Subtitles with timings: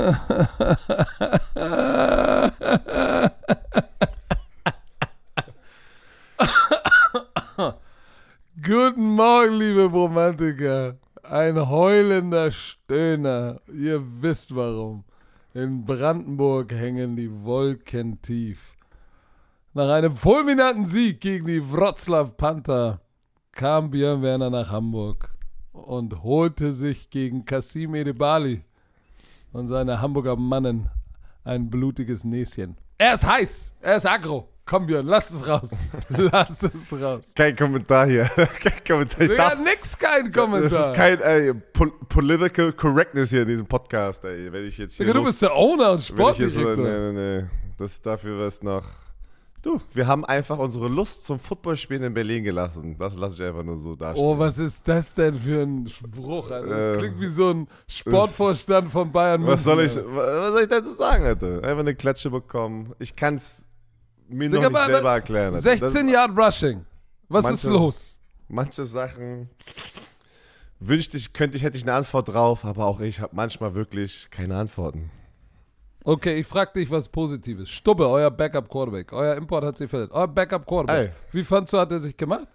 [8.62, 10.96] Guten Morgen, liebe Romantiker.
[11.22, 13.60] Ein heulender Stöhner.
[13.70, 15.04] Ihr wisst warum.
[15.52, 18.78] In Brandenburg hängen die Wolken tief.
[19.74, 23.02] Nach einem fulminanten Sieg gegen die Wroclaw Panther
[23.52, 25.28] kam Björn Werner nach Hamburg
[25.72, 28.64] und holte sich gegen Kasim Edebali
[29.52, 30.88] und seine Hamburger Mannen
[31.44, 32.76] ein blutiges Näschen.
[32.98, 34.48] Er ist heiß, er ist aggro.
[34.66, 35.70] Komm Björn, lass es raus.
[36.10, 37.32] lass es raus.
[37.34, 38.24] Kein Kommentar hier.
[38.62, 39.20] kein Kommentar.
[39.22, 40.78] Ich Digga, darf, nix, kein Kommentar.
[40.78, 44.52] das ist kein ey, pol Political Correctness hier in diesem Podcast, ey.
[44.52, 46.74] Wenn ich jetzt hier Digga, du los- bist der Owner und wenn ich jetzt so,
[46.74, 47.44] nee, nee, nee.
[47.78, 48.84] Das ist dafür was noch.
[49.62, 52.96] Du, wir haben einfach unsere Lust zum Footballspielen in Berlin gelassen.
[52.98, 54.26] Das lasse ich einfach nur so dastehen.
[54.26, 56.68] Oh, was ist das denn für ein Spruch, Alter?
[56.78, 60.68] Das Äh, klingt wie so ein Sportvorstand von Bayern was soll ich, was soll ich
[60.68, 61.56] dazu sagen, Alter?
[61.62, 62.94] Einfach eine Klatsche bekommen.
[62.98, 63.62] Ich kann es
[64.28, 65.54] mir noch Digga, nicht aber- selber erklären.
[65.54, 65.60] Alter.
[65.78, 66.86] 16 Yard Rushing.
[67.28, 68.18] Was ist Manche- los?
[68.48, 69.50] manche Sachen
[70.80, 74.28] wünschte ich, könnte ich, hätte ich eine Antwort drauf, aber auch ich habe manchmal wirklich
[74.30, 75.10] keine Antworten.
[76.04, 77.68] Okay, ich frag dich was Positives.
[77.68, 79.12] Stubbe, euer Backup Quarterback.
[79.12, 80.12] Euer Import hat sich verletzt.
[80.12, 81.10] Euer Backup Quarterback.
[81.10, 81.14] Ey.
[81.32, 82.48] Wie fandst du, hat er sich gemacht?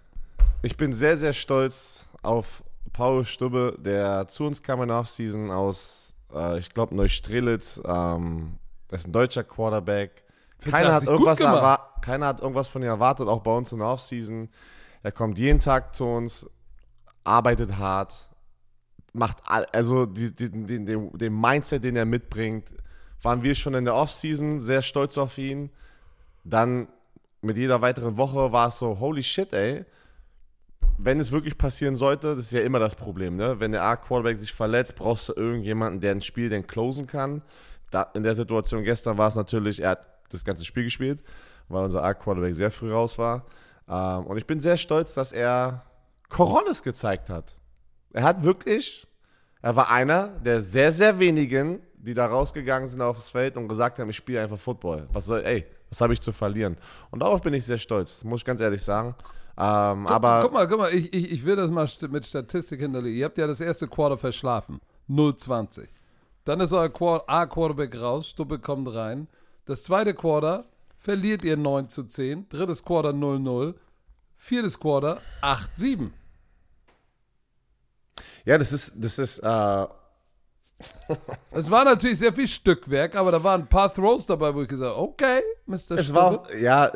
[0.62, 5.50] Ich bin sehr, sehr stolz auf Paul Stubbe, der zu uns kam in der Offseason
[5.50, 7.80] aus, äh, ich glaube, Neustrelitz.
[7.86, 8.56] Ähm,
[8.88, 10.24] das ist ein deutscher Quarterback.
[10.60, 14.48] Keiner hat hat, keiner hat irgendwas von ihm erwartet, auch bei uns in der Offseason.
[15.02, 16.48] Er kommt jeden Tag zu uns,
[17.22, 18.28] arbeitet hart,
[19.12, 22.72] macht all, also die, die, die, den, den Mindset, den er mitbringt,
[23.26, 25.70] waren wir schon in der Offseason sehr stolz auf ihn.
[26.44, 26.86] Dann
[27.42, 29.84] mit jeder weiteren Woche war es so, holy shit, ey.
[30.96, 33.58] Wenn es wirklich passieren sollte, das ist ja immer das Problem, ne?
[33.58, 37.42] Wenn der A-Quarterback sich verletzt, brauchst du irgendjemanden, der ein Spiel dann closen kann.
[37.90, 41.20] Da, in der Situation gestern war es natürlich, er hat das ganze Spiel gespielt,
[41.68, 43.44] weil unser A-Quarterback sehr früh raus war.
[43.88, 45.82] Ähm, und ich bin sehr stolz, dass er
[46.28, 47.56] Coronas gezeigt hat.
[48.12, 49.08] Er hat wirklich,
[49.62, 53.98] er war einer der sehr, sehr wenigen, die da rausgegangen sind aufs Feld und gesagt
[53.98, 55.08] haben, ich spiele einfach Football.
[55.12, 56.76] Was soll, ey, was habe ich zu verlieren?
[57.10, 59.14] Und darauf bin ich sehr stolz, muss ich ganz ehrlich sagen.
[59.58, 63.18] Ähm, aber guck mal, guck mal, ich, ich, ich will das mal mit Statistik hinterlegen.
[63.18, 64.80] Ihr habt ja das erste Quarter verschlafen.
[65.08, 65.88] 0-20.
[66.44, 69.28] Dann ist euer Quar- A-Quarterback raus, Stubbe kommt rein.
[69.64, 70.64] Das zweite Quarter
[70.98, 72.48] verliert ihr 9 zu 10.
[72.48, 73.74] Drittes Quarter 0-0.
[74.36, 76.10] Viertes Quarter 8-7.
[78.44, 79.86] ja, das ist, das ist, äh,
[81.52, 84.68] Es war natürlich sehr viel Stückwerk, aber da waren ein paar Throws dabei, wo ich
[84.68, 85.74] gesagt habe, okay, Mr.
[85.74, 86.12] es Stubbe.
[86.14, 86.92] war, auch- ja,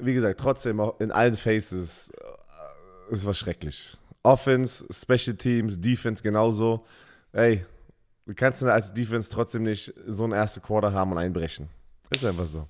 [0.00, 3.96] wie gesagt, trotzdem in allen Faces, äh, es war schrecklich.
[4.22, 6.84] Offense, Special Teams, Defense genauso.
[7.32, 7.64] Ey,
[8.26, 11.68] du kannst als Defense trotzdem nicht so ein erste Quarter haben und einbrechen.
[12.10, 12.66] Ist einfach so.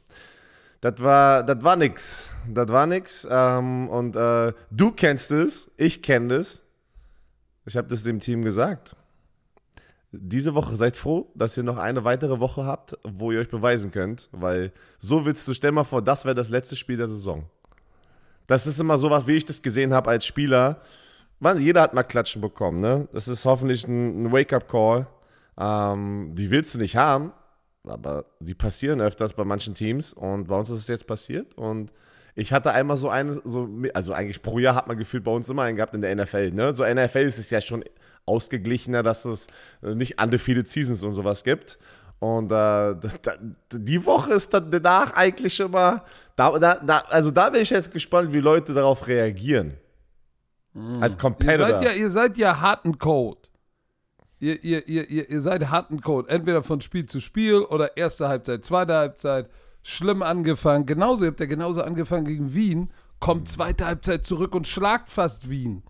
[0.81, 2.31] Das war, das war nix.
[2.49, 3.27] Das war nix.
[3.31, 6.62] Ähm, und äh, du kennst es, ich kenne es.
[7.67, 8.97] Ich habe das dem Team gesagt.
[10.12, 13.93] Diese Woche seid froh, dass ihr noch eine weitere Woche habt, wo ihr euch beweisen
[13.93, 17.44] könnt, weil so willst du, stell mal vor, das wäre das letzte Spiel der Saison.
[18.49, 20.81] Das ist immer sowas, wie ich das gesehen habe als Spieler.
[21.38, 23.09] Man, jeder hat mal Klatschen bekommen, ne?
[23.12, 25.06] Das ist hoffentlich ein, ein Wake-up-Call.
[25.56, 27.32] Ähm, die willst du nicht haben,
[27.87, 31.93] aber die passieren öfters bei manchen Teams und bei uns ist es jetzt passiert und
[32.34, 35.49] ich hatte einmal so eine, so, also eigentlich pro Jahr hat man gefühlt bei uns
[35.49, 36.72] immer einen gehabt in der NFL, ne?
[36.72, 37.84] So NFL ist es ja schon
[38.26, 39.47] ausgeglichener, dass es
[39.82, 41.78] äh, nicht undefeated Seasons und sowas gibt.
[42.20, 42.94] Und äh,
[43.72, 46.04] die Woche ist dann danach eigentlich immer,
[46.36, 49.75] da, da, da, also da bin ich jetzt gespannt, wie Leute darauf reagieren.
[51.00, 51.69] Als Ihr Competitor.
[51.69, 53.50] seid ja, ihr seid ja hart and cold.
[54.38, 56.28] Ihr, ihr, ihr, ihr, ihr seid hart and cold.
[56.28, 59.50] Entweder von Spiel zu Spiel oder erste Halbzeit, zweite Halbzeit.
[59.82, 60.87] Schlimm angefangen.
[60.87, 62.91] Genauso, ihr habt ja genauso angefangen gegen Wien.
[63.19, 65.82] Kommt zweite Halbzeit zurück und schlagt fast Wien.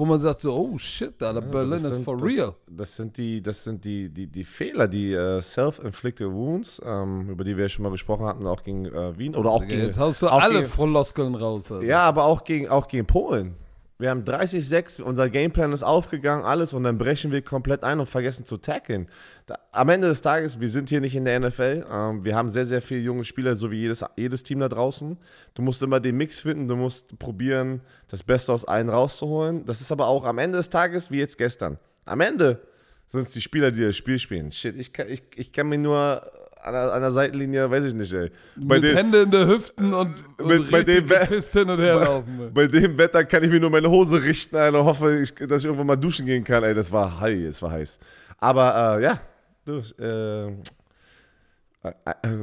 [0.00, 2.54] Wo man sagt so, oh shit, Alter, Berlin Das ist sind- for das, real.
[2.70, 7.42] Das sind die, das sind die, die, die Fehler, die äh, self-inflicted wounds, ähm, über
[7.42, 9.86] die wir schon mal gesprochen hatten, auch gegen äh, Wien oder auch Digga, gegen.
[9.86, 11.72] Jetzt haust du alle gegen, Floskeln raus.
[11.72, 11.84] Alter.
[11.84, 13.56] Ja, aber auch gegen, auch gegen Polen.
[14.00, 18.06] Wir haben 30-6, unser Gameplan ist aufgegangen, alles, und dann brechen wir komplett ein und
[18.06, 19.08] vergessen zu tackeln.
[19.46, 21.84] Da, am Ende des Tages, wir sind hier nicht in der NFL.
[21.90, 25.18] Ähm, wir haben sehr, sehr viele junge Spieler, so wie jedes, jedes Team da draußen.
[25.54, 29.64] Du musst immer den Mix finden, du musst probieren, das Beste aus allen rauszuholen.
[29.66, 31.76] Das ist aber auch am Ende des Tages wie jetzt gestern.
[32.04, 32.62] Am Ende
[33.08, 34.52] sind es die Spieler, die das Spiel spielen.
[34.52, 36.22] Shit, ich ich, ich kann mir nur
[36.62, 38.30] an der, an der Seitenlinie, weiß ich nicht, ey.
[38.56, 41.78] Bei Mit den, Hände in der Hüften und, und Mit- bei dem gepisst hin und
[41.78, 42.40] her laufen.
[42.40, 42.50] ey.
[42.52, 45.62] Bei dem Wetter kann ich mir nur meine Hose richten, Alter, und hoffe, ich, dass
[45.62, 46.62] ich irgendwann mal duschen gehen kann.
[46.64, 47.98] Ey, das war heiß, das war heiß.
[48.38, 49.20] Aber äh, ja,
[49.64, 50.52] du, äh,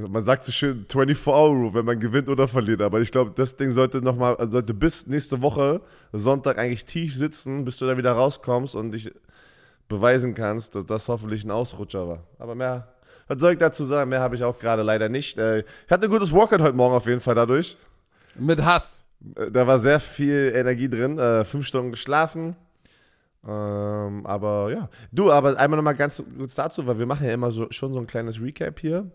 [0.10, 2.82] man sagt so schön 24-Hour-Rule, wenn man gewinnt oder verliert.
[2.82, 5.82] Aber ich glaube, das Ding sollte noch mal, sollte bis nächste Woche
[6.14, 9.12] Sonntag eigentlich tief sitzen, bis du da wieder rauskommst und dich
[9.88, 12.24] beweisen kannst, dass das hoffentlich ein Ausrutscher war.
[12.40, 12.88] Aber mehr,
[13.28, 14.10] was soll ich dazu sagen?
[14.10, 15.38] Mehr habe ich auch gerade leider nicht.
[15.38, 17.76] Äh, ich hatte ein gutes Workout heute Morgen auf jeden Fall dadurch.
[18.38, 19.04] Mit Hass.
[19.36, 21.18] Äh, Da war sehr viel Energie drin.
[21.20, 22.56] Äh, fünf Stunden geschlafen.
[23.48, 24.90] Ähm, aber ja.
[25.12, 28.00] Du, aber einmal nochmal ganz kurz dazu, weil wir machen ja immer so, schon so
[28.00, 29.10] ein kleines Recap hier.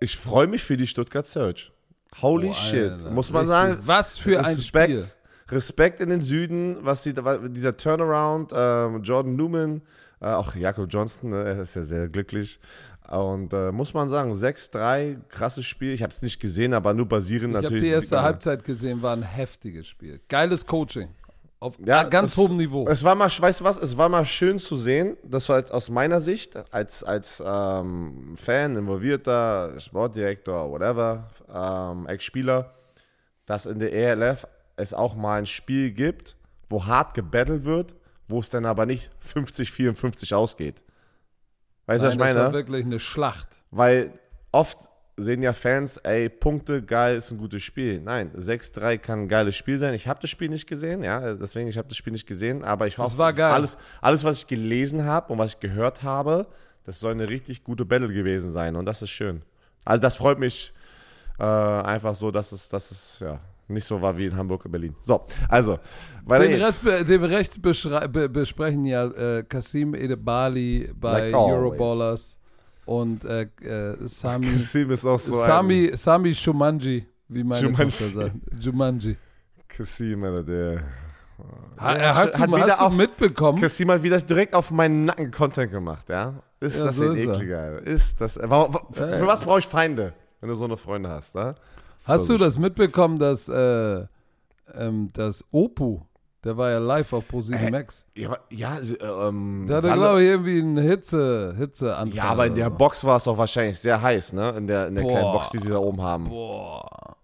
[0.00, 1.72] Ich freue mich für die Stuttgart Search.
[2.22, 3.10] Holy Oh, shit, Alter.
[3.10, 3.78] muss man sagen.
[3.82, 4.90] Was für ein Respekt.
[4.90, 5.04] Spiel.
[5.50, 9.80] Respekt in den Süden, was die, dieser Turnaround, ähm, Jordan Newman,
[10.20, 12.58] äh, auch Jakob Johnston, ne, ist ja sehr glücklich.
[13.10, 15.92] Und äh, muss man sagen, 6-3, krasses Spiel.
[15.94, 17.82] Ich habe es nicht gesehen, aber nur basierend Ich habe natürlich.
[17.84, 20.20] die erste sieht man- Halbzeit gesehen, war ein heftiges Spiel.
[20.28, 21.08] Geiles Coaching.
[21.60, 22.86] Auf Ja, ganz es- hohem Niveau.
[22.86, 25.72] Es war mal, weißt du was, es war mal schön zu sehen, das war jetzt
[25.72, 32.74] aus meiner Sicht, als, als ähm, Fan, involvierter, Sportdirektor, whatever, ähm, Ex-Spieler,
[33.46, 36.36] dass in der ELF es auch mal ein Spiel gibt,
[36.68, 37.94] wo hart gebettelt wird,
[38.28, 40.82] wo es dann aber nicht 50-54 ausgeht.
[41.86, 42.52] Weißt du, was ich Nein, das war meine?
[42.52, 43.48] wirklich eine Schlacht.
[43.70, 44.12] Weil
[44.52, 48.00] oft sehen ja Fans, ey, Punkte, geil, ist ein gutes Spiel.
[48.00, 49.94] Nein, 6-3 kann ein geiles Spiel sein.
[49.94, 52.86] Ich habe das Spiel nicht gesehen, ja, deswegen, ich habe das Spiel nicht gesehen, aber
[52.86, 53.22] ich hoffe.
[53.22, 56.46] Alles, alles, was ich gelesen habe und was ich gehört habe,
[56.84, 59.42] das soll eine richtig gute Battle gewesen sein und das ist schön.
[59.84, 60.72] Also das freut mich
[61.38, 64.70] äh, einfach so, dass es, dass es, ja, nicht so war wie in Hamburg und
[64.72, 64.94] Berlin.
[65.00, 65.78] So, also,
[66.24, 66.62] weiter Den geht's.
[66.64, 67.62] Rest, be- den Rest
[68.12, 71.34] be besprechen ja äh, Kasim Edebali bei Like.
[71.34, 72.38] Euroballers
[72.86, 77.90] und äh, äh, Sami, Kassim ist auch so Sami, Sami Shumanji, wie meine Jumanji.
[77.90, 78.34] Tochter sagt.
[78.64, 79.10] Jumanji.
[79.10, 79.16] ein
[79.68, 80.82] Kassim, Alter, der...
[81.78, 83.60] Ha, er hat, hat du, wieder hast auf- mitbekommen?
[83.60, 86.42] Kassim hat wieder direkt auf meinen Nacken Content gemacht, ja?
[86.58, 87.34] Ist Ja, das so ein ist er.
[87.34, 87.86] ekliger, Alter?
[87.86, 88.36] Ist das...
[88.38, 91.34] Wa- wa- Für, Ja, für was brauche ich Feinde, wenn du so eine Freunde hast,
[91.36, 91.54] ja?
[92.06, 94.06] Hast du das mitbekommen, dass, äh,
[94.74, 96.00] ähm, dass Opu,
[96.44, 100.22] der war ja live auf ProSieben Äh, Max, Ja, ja äh, ähm, der hatte, glaube
[100.22, 102.16] ich, irgendwie einen Hitze, Hitzeanfall.
[102.16, 102.76] ja, aber in der so.
[102.76, 104.50] Box war es auch wahrscheinlich sehr heiß, ne?
[104.56, 105.32] In der, in der kleinen.
[105.32, 106.24] Box, die sie da oben haben.
[106.24, 107.17] Boah.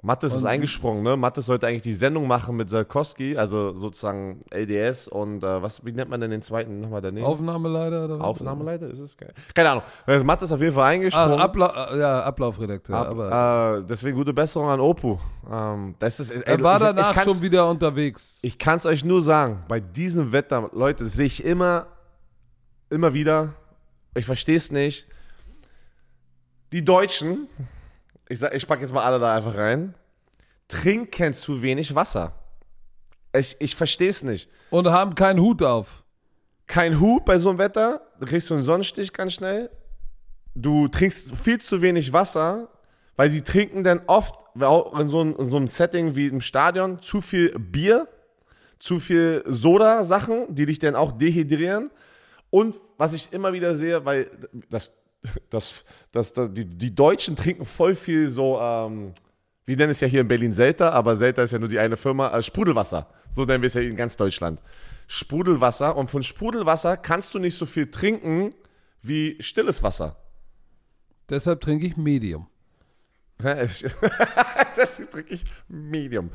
[0.00, 1.16] Mattes ist eingesprungen, ne?
[1.16, 5.90] Mattes sollte eigentlich die Sendung machen mit Sarkowski, also sozusagen LDS und äh, was, wie
[5.90, 7.26] nennt man denn den zweiten nochmal daneben?
[7.26, 8.24] Aufnahmeleiter oder was?
[8.24, 8.88] Aufnahmeleiter?
[8.88, 9.32] Ist es geil?
[9.56, 9.82] Keine Ahnung.
[10.06, 11.40] Also Mattes ist auf jeden Fall Ah, eingesprungen.
[11.40, 12.96] Abla äh, ja, Ablaufredakteur.
[12.96, 15.18] Ab, aber äh, deswegen gute Besserung an Opu.
[15.50, 18.38] Ähm, das ist, ey, er war ich, danach ich schon wieder unterwegs.
[18.42, 21.86] Ich kann es euch nur sagen, bei diesem Wetter, Leute, sehe ich immer,
[22.88, 23.54] immer wieder,
[24.14, 25.08] ich verstehe es nicht.
[26.72, 27.48] Die Deutschen,
[28.28, 29.94] ich, sag- ich packe jetzt mal alle da einfach rein,
[30.68, 32.34] trinken zu wenig Wasser.
[33.34, 34.50] Ich, ich verstehe es nicht.
[34.70, 36.04] Und haben keinen Hut auf.
[36.66, 39.70] Kein Hut bei so einem Wetter, du kriegst so einen Sonnenstich ganz schnell.
[40.54, 42.68] Du trinkst viel zu wenig Wasser,
[43.16, 47.00] weil sie trinken dann oft, in so, einem- in so einem Setting wie im Stadion,
[47.00, 48.08] zu viel Bier,
[48.78, 51.90] zu viel Soda-Sachen, die dich dann auch dehydrieren.
[52.50, 54.30] Und was ich immer wieder sehe, weil
[54.68, 54.90] das,
[55.50, 59.12] das, das, das, die, die Deutschen trinken voll viel so, ähm,
[59.64, 61.96] wir nennen es ja hier in Berlin Selter, aber Selter ist ja nur die eine
[61.96, 63.06] Firma, äh, Sprudelwasser.
[63.30, 64.60] So nennen wir es ja in ganz Deutschland.
[65.06, 65.96] Sprudelwasser.
[65.96, 68.50] Und von Sprudelwasser kannst du nicht so viel trinken
[69.02, 70.16] wie stilles Wasser.
[71.28, 72.46] Deshalb trinke ich Medium.
[73.42, 76.30] Deswegen trinke ich Medium.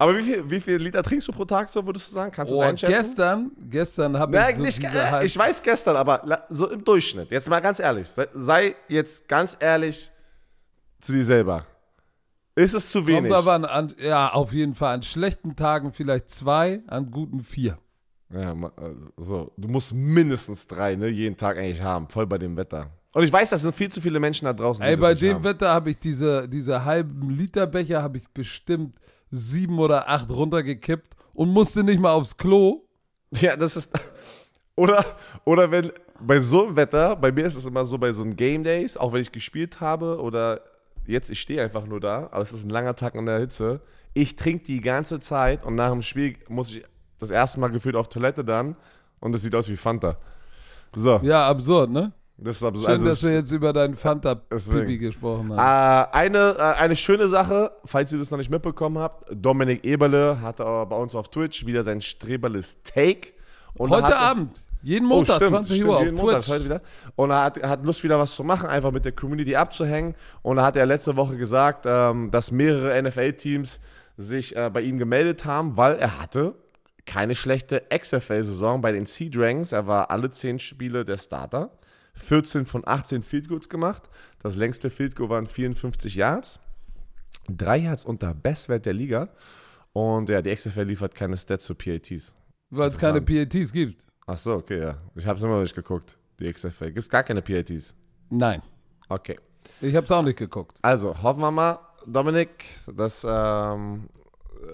[0.00, 2.32] Aber wie viel, wie viel Liter trinkst du pro Tag, so würdest du sagen?
[2.32, 2.94] Kannst du Oh, einschätzen?
[2.94, 7.30] gestern, gestern habe ich so nicht, halb- ich weiß gestern, aber so im Durchschnitt.
[7.30, 8.08] Jetzt mal ganz ehrlich.
[8.08, 10.10] Sei, sei jetzt ganz ehrlich
[11.00, 11.66] zu dir selber.
[12.54, 13.30] Ist es zu wenig?
[13.30, 14.94] Kommt aber an, an, ja, auf jeden Fall.
[14.94, 17.76] An schlechten Tagen vielleicht zwei, an guten vier.
[18.32, 18.68] Ja, äh,
[19.18, 19.52] so.
[19.58, 22.08] Du musst mindestens drei, ne, jeden Tag eigentlich haben.
[22.08, 22.90] Voll bei dem Wetter.
[23.12, 24.82] Und ich weiß, das sind viel zu viele Menschen da draußen.
[24.82, 25.44] Ey, bei dem haben.
[25.44, 28.96] Wetter habe ich diese, diese halben Liter Becher habe ich bestimmt
[29.30, 32.82] sieben oder acht runtergekippt und musste nicht mal aufs Klo.
[33.32, 33.90] Ja, das ist.
[34.76, 35.04] Oder,
[35.44, 38.36] oder wenn bei so einem Wetter, bei mir ist es immer so bei so einem
[38.36, 40.62] Game Days, auch wenn ich gespielt habe oder
[41.06, 43.80] jetzt, ich stehe einfach nur da, aber es ist ein langer Tag in der Hitze.
[44.14, 46.82] Ich trinke die ganze Zeit und nach dem Spiel muss ich
[47.18, 48.76] das erste Mal gefühlt auf Toilette dann
[49.20, 50.16] und es sieht aus wie Fanta.
[50.94, 52.12] So, Ja, absurd, ne?
[52.42, 52.58] Das.
[52.58, 56.08] Schön, Also dass wir jetzt über deinen Fanta-Pipi gesprochen haben.
[56.12, 60.40] Äh, eine, äh, eine schöne Sache, falls ihr das noch nicht mitbekommen habt, Dominik Eberle
[60.40, 63.32] hatte äh, bei uns auf Twitch wieder sein Streberles Take.
[63.74, 66.48] Und Heute hat, Abend, jeden Montag, oh, stimmt, 20 stimmt, Uhr auf Montag, Twitch.
[66.48, 66.82] heute wieder.
[67.16, 70.14] Und er hat, er hat Lust, wieder was zu machen, einfach mit der Community abzuhängen.
[70.42, 73.80] Und er hat ja letzte Woche gesagt, ähm, dass mehrere NFL-Teams
[74.16, 76.54] sich äh, bei ihm gemeldet haben, weil er hatte
[77.06, 79.72] keine schlechte XFL-Saison bei den Sea Dragons.
[79.72, 81.70] Er war alle zehn Spiele der Starter.
[82.14, 84.08] 14 von 18 Field Goals gemacht.
[84.40, 86.58] Das längste Field Goal waren 54 Yards.
[87.48, 89.28] Drei Yards unter Bestwert der Liga.
[89.92, 92.34] Und ja, die XFL liefert keine Stats zu PATs.
[92.70, 94.06] Weil es keine PATs gibt.
[94.26, 94.96] Ach so, okay, ja.
[95.16, 96.86] Ich habe es immer noch nicht geguckt, die XFL.
[96.86, 97.94] Gibt es gar keine PATs?
[98.28, 98.62] Nein.
[99.08, 99.38] Okay.
[99.80, 100.78] Ich habe es auch nicht geguckt.
[100.82, 102.64] Also, hoffen wir mal, Dominik,
[102.94, 104.08] dass ähm,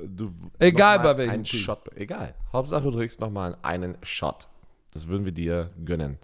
[0.07, 0.33] du.
[0.59, 1.45] Egal bei welchem.
[1.45, 1.91] Shot.
[1.95, 2.35] Egal.
[2.53, 4.49] Hauptsache, du kriegst nochmal einen Shot.
[4.93, 6.19] Das würden wir dir gönnen.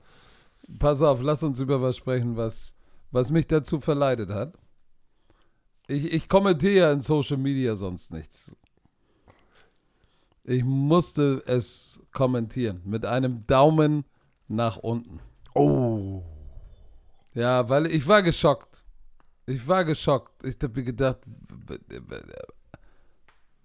[0.78, 2.75] Pass auf, lass uns über was sprechen, was,
[3.11, 4.54] was mich dazu verleitet hat.
[5.88, 8.57] Ich, ich kommentiere ja in Social Media sonst nichts.
[10.45, 14.04] Ich musste es kommentieren mit einem Daumen
[14.49, 15.21] nach unten.
[15.54, 16.23] Oh.
[17.35, 18.85] Ja, weil ich war geschockt.
[19.47, 20.45] Ich war geschockt.
[20.45, 21.19] Ich habe mir gedacht,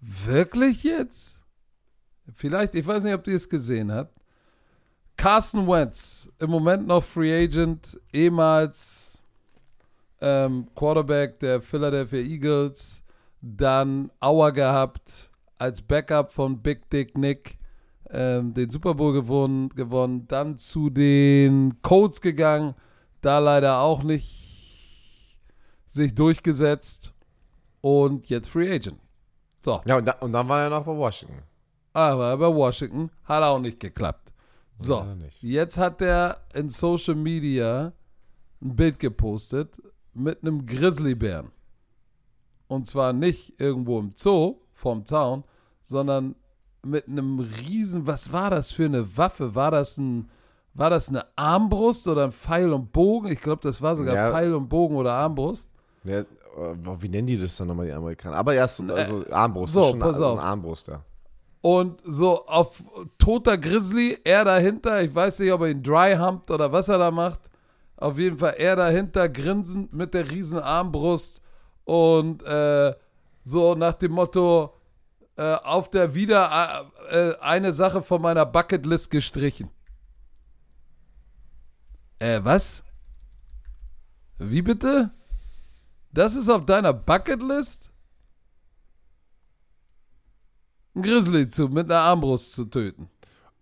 [0.00, 1.42] wirklich jetzt?
[2.34, 4.17] Vielleicht, ich weiß nicht, ob ihr es gesehen habt.
[5.18, 9.24] Carson Wentz, im Moment noch Free Agent, ehemals
[10.20, 13.02] ähm, Quarterback der Philadelphia Eagles,
[13.40, 17.58] dann Auer gehabt als Backup von Big Dick Nick,
[18.10, 22.76] ähm, den Super Bowl gewonnen, gewonnen, dann zu den Colts gegangen,
[23.20, 25.40] da leider auch nicht
[25.88, 27.12] sich durchgesetzt
[27.80, 29.00] und jetzt Free Agent.
[29.58, 31.42] So, Ja, und, da, und dann war er noch bei Washington.
[31.92, 34.27] aber bei Washington hat auch nicht geklappt.
[34.80, 35.04] So,
[35.40, 37.92] jetzt hat er in Social Media
[38.62, 39.80] ein Bild gepostet
[40.14, 41.50] mit einem Grizzlybären.
[42.68, 45.42] Und zwar nicht irgendwo im Zoo vorm Zaun,
[45.82, 46.36] sondern
[46.86, 49.54] mit einem riesen, was war das für eine Waffe?
[49.54, 50.30] War das ein,
[50.74, 53.32] war das eine Armbrust oder ein Pfeil und Bogen?
[53.32, 54.30] Ich glaube, das war sogar Ja.
[54.30, 55.72] Pfeil und Bogen oder Armbrust.
[56.04, 56.24] Ja, äh,
[57.00, 58.36] wie nennen die das dann nochmal, die Amerikaner?
[58.36, 59.72] Aber ja, so, also Armbrust.
[59.72, 60.38] so, ist schon pass auf.
[60.38, 61.02] Eine Armbrust, ja.
[61.60, 62.82] Und so auf
[63.18, 66.98] toter Grizzly, er dahinter, ich weiß nicht, ob er ihn dry humpt oder was er
[66.98, 67.40] da macht.
[67.96, 71.42] Auf jeden Fall er dahinter, grinsend mit der riesen Armbrust
[71.84, 72.94] und äh,
[73.40, 74.74] so nach dem Motto,
[75.36, 79.70] äh, auf der wieder äh, eine Sache von meiner Bucketlist gestrichen.
[82.18, 82.84] Äh, was?
[84.38, 85.10] Wie bitte?
[86.12, 87.90] Das ist auf deiner Bucketlist?
[91.02, 93.08] Grizzly zu, mit einer Armbrust zu töten.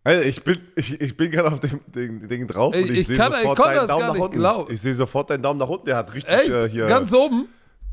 [0.05, 3.01] Ey, ich bin, ich, ich bin gerade auf dem Ding, Ding drauf Ich- und ich,
[3.01, 4.37] ich sehe sofort deinen Daumen nach unten.
[4.39, 4.73] glauben.
[4.73, 5.87] Ich sehe sofort deinen Daumen nach unten.
[5.87, 6.49] Der hat richtig Echt?
[6.49, 6.87] äh, hier.
[6.87, 7.49] Ganz oben?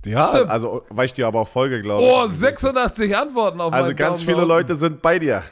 [0.06, 0.50] ja, Stimmt.
[0.50, 2.32] also weil ich dir aber auch folge, glaube Oh, ich.
[2.34, 5.44] 86 Antworten auf Also ganz Daumen viele Leute sind bei dir.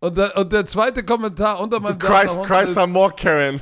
[0.00, 3.12] Und der, und der zweite Kommentar unter meinem Daumen cry, nach cry ist, some more,
[3.14, 3.60] Karen.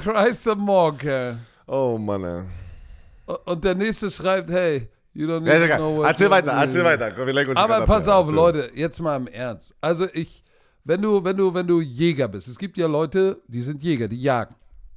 [0.00, 1.38] Cry some more, Kerl.
[1.66, 3.34] Oh Mann, ey.
[3.46, 6.84] Und der nächste schreibt, hey, you don't Ja, need to know what Erzähl weiter, erzähl
[6.84, 7.10] weiter.
[7.12, 8.14] Komm, wir uns Aber pass ja.
[8.16, 8.36] auf, Erzähl.
[8.36, 9.74] Leute, jetzt mal im Ernst.
[9.80, 10.42] Also ich,
[10.84, 14.08] wenn du, wenn du, wenn du Jäger bist, es gibt ja Leute, die sind Jäger,
[14.08, 14.54] die jagen.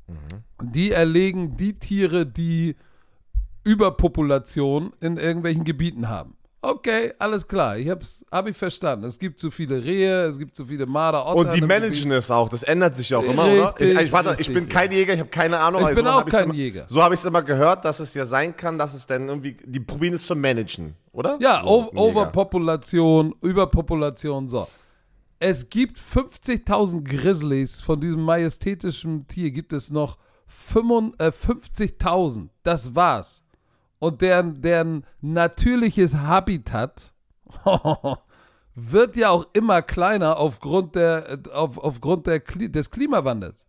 [0.07, 0.71] Mhm.
[0.71, 2.75] Die erlegen die Tiere, die
[3.63, 6.34] Überpopulation in irgendwelchen Gebieten haben.
[6.67, 9.05] Okay, alles klar, ich hab's, hab ich verstanden.
[9.05, 11.51] Es gibt zu viele Rehe, es gibt zu viele Marder, Otter.
[11.51, 13.67] Und die managen es auch, das ändert sich auch immer, oder?
[13.67, 15.87] Richtig, Ich, ich, warte, ich richtig, bin kein Jäger, ich habe keine Ahnung.
[15.87, 16.85] Ich bin auch kein immer, Jäger.
[16.87, 19.55] So habe ich es immer gehört, dass es ja sein kann, dass es dann irgendwie,
[19.63, 21.37] die probieren es zu managen, oder?
[21.39, 21.91] Ja, so.
[21.93, 24.67] Overpopulation, Überpopulation, so.
[25.37, 30.17] Es gibt 50.000 Grizzlies von diesem majestätischen Tier, gibt es noch
[30.47, 32.49] 55 äh, 50.000.
[32.63, 33.43] Das war's.
[34.05, 37.11] Und deren, deren natürliches Habitat
[38.75, 43.65] wird ja auch immer kleiner aufgrund, der, auf, aufgrund der, des Klimawandels.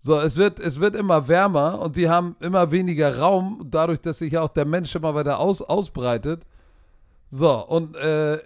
[0.00, 4.18] So, es wird, es wird immer wärmer und die haben immer weniger Raum, dadurch, dass
[4.18, 6.44] sich auch der Mensch immer weiter aus, ausbreitet.
[7.28, 8.40] So, und äh,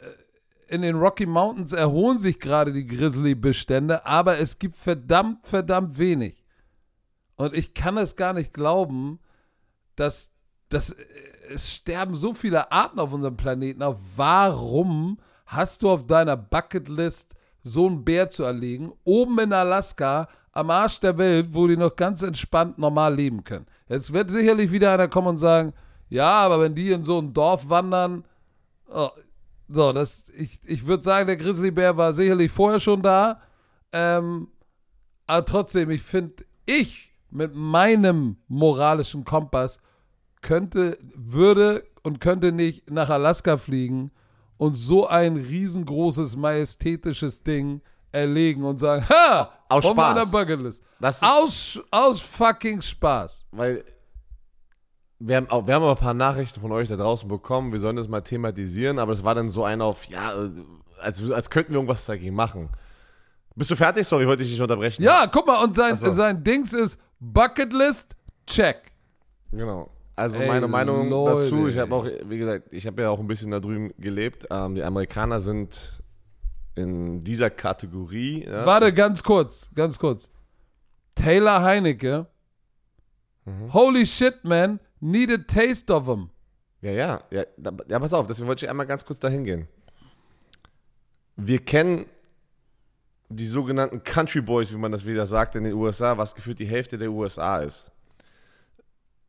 [0.69, 6.45] in den Rocky Mountains erholen sich gerade die Grizzly-Bestände, aber es gibt verdammt, verdammt wenig.
[7.37, 9.19] Und ich kann es gar nicht glauben,
[9.97, 10.34] dass,
[10.69, 11.05] dass äh,
[11.51, 13.97] es sterben so viele Arten auf unserem Planeten auf.
[14.17, 20.71] Warum hast du auf deiner Bucketlist so einen Bär zu erlegen, oben in Alaska, am
[20.71, 23.67] Arsch der Welt, wo die noch ganz entspannt normal leben können?
[23.89, 25.73] Jetzt wird sicherlich wieder einer kommen und sagen,
[26.09, 28.25] ja, aber wenn die in so ein Dorf wandern,
[28.89, 29.11] oh,
[29.69, 33.41] so, das, ich, ich würde sagen, der Grizzlybär war sicherlich vorher schon da.
[33.93, 34.49] Ähm,
[35.27, 39.79] aber trotzdem, ich finde, ich mit meinem moralischen Kompass
[40.45, 44.13] könnte, würde und könnte nicht nach Alaska fliegen
[44.59, 47.81] und so ein riesengroßes, majestätisches Ding
[48.13, 50.15] erlegen und sagen, ha, Aus von Spaß.
[50.15, 50.85] meiner Bucketlist.
[51.01, 53.47] Das Aus, aus fucking Spaß.
[53.51, 53.83] weil
[55.19, 57.81] wir haben, auch, wir haben auch ein paar Nachrichten von euch da draußen bekommen, wir
[57.81, 60.35] sollen das mal thematisieren, aber es war dann so ein auf, ja,
[61.01, 62.69] als, als könnten wir irgendwas dagegen machen.
[63.57, 64.07] Bist du fertig?
[64.07, 65.03] Sorry, wollte ich dich unterbrechen.
[65.03, 66.13] Ja, guck mal, und sein, so.
[66.13, 68.15] sein Dings ist Bucketlist,
[68.47, 68.93] check.
[69.51, 69.94] Genau.
[70.17, 73.19] Also Ey, meine Meinung Leute, dazu, ich habe auch, wie gesagt, ich habe ja auch
[73.19, 74.47] ein bisschen da drüben gelebt.
[74.51, 76.03] Ähm, die Amerikaner sind
[76.77, 78.45] in dieser Kategorie.
[78.45, 80.31] Ja, Warte, ganz kurz, ganz kurz.
[81.17, 82.27] Taylor Heinecke,
[83.73, 86.31] holy shit, man, need a taste of him.
[86.81, 89.69] Ja, ja, ja, da, ja, pass auf, deswegen wollte ich einmal ganz kurz dahin gehen.
[91.37, 92.07] Wir kennen
[93.29, 96.67] die sogenannten Country Boys, wie man das wieder sagt, in den USA, was gefühlt die
[96.67, 97.91] Hälfte der USA ist.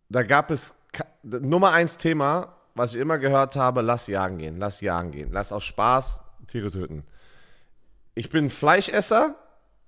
[0.09, 0.75] Da gab es
[1.23, 5.51] Nummer eins Thema, was ich immer gehört habe, lass jagen gehen, lass jagen gehen, lass
[5.51, 7.03] aus Spaß Tiere töten.
[8.13, 9.35] Ich bin Fleischesser,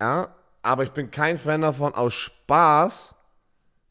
[0.01, 0.29] ja,
[0.61, 3.15] aber ich bin kein Fan davon, aus Spaß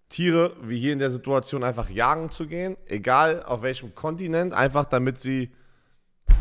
[0.08, 4.84] Tiere, wie hier in der Situation, einfach jagen zu gehen, egal auf welchem Kontinent, einfach
[4.84, 5.52] damit sie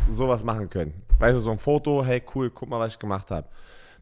[0.08, 1.02] sowas machen können.
[1.18, 3.48] Weißt du, so ein Foto, hey cool, guck mal, was ich gemacht habe.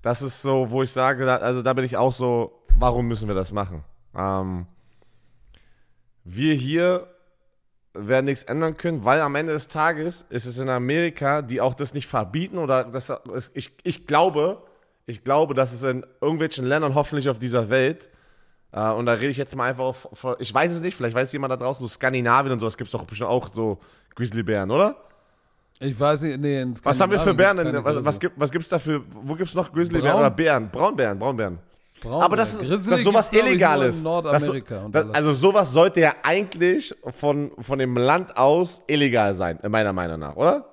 [0.03, 3.35] Das ist so, wo ich sage, also da bin ich auch so, warum müssen wir
[3.35, 3.85] das machen?
[4.15, 4.67] Ähm,
[6.25, 7.09] wir hier
[7.95, 11.75] werden nichts ändern können, weil am Ende des Tages ist es in Amerika, die auch
[11.75, 13.13] das nicht verbieten oder das,
[13.55, 14.63] ich, ich glaube,
[15.07, 18.09] ich glaube, dass es in irgendwelchen Ländern hoffentlich auf dieser Welt
[18.73, 20.09] äh, und da rede ich jetzt mal einfach auf,
[20.41, 22.93] ich weiß es nicht, vielleicht weiß jemand da draußen, so Skandinavien und sowas gibt es
[22.93, 23.79] doch bestimmt auch so
[24.17, 24.97] Grizzlybären, oder?
[25.79, 27.59] Ich weiß nicht, nee, in Was haben wir für Bären?
[27.59, 30.21] Gibt's was was, gibt, was gibt's da für, wo gibt es noch Grizzlybären Braun?
[30.21, 30.71] oder Bären?
[30.71, 31.59] Braunbären, Braunbären.
[32.01, 34.03] Braun- Aber das ist, das ist sowas Illegales.
[34.03, 34.89] nur in Das, Nordamerika.
[34.91, 35.15] das, alles.
[35.17, 40.37] also sowas sollte ja eigentlich von, von dem Land aus illegal sein, meiner Meinung nach,
[40.37, 40.67] oder?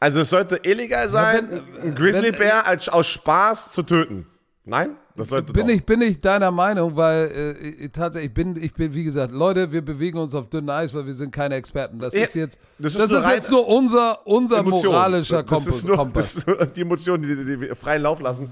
[0.00, 4.26] Also es sollte illegal sein, wenn- äh, einen Grizzlybär als, aus Spaß zu töten.
[4.66, 4.96] Nein?
[5.16, 5.74] Das sollte bin doch.
[5.74, 7.30] ich, bin ich deiner Meinung, weil
[7.62, 10.70] äh, ich- tatsächlich, ich bin, ich bin, wie gesagt, Leute, wir bewegen uns auf dünnem
[10.70, 11.98] Eis, weil wir sind keine Experten.
[12.00, 14.92] Das Ja, ist jetzt, das das ist ist, eine rein- jetzt nur unser, unser Emotion.
[14.92, 15.66] moralischer das Kompass.
[15.76, 16.10] ist nur.
[16.12, 18.50] Das ist nur die Emotionen, die, die, die wir freien Lauf lassen.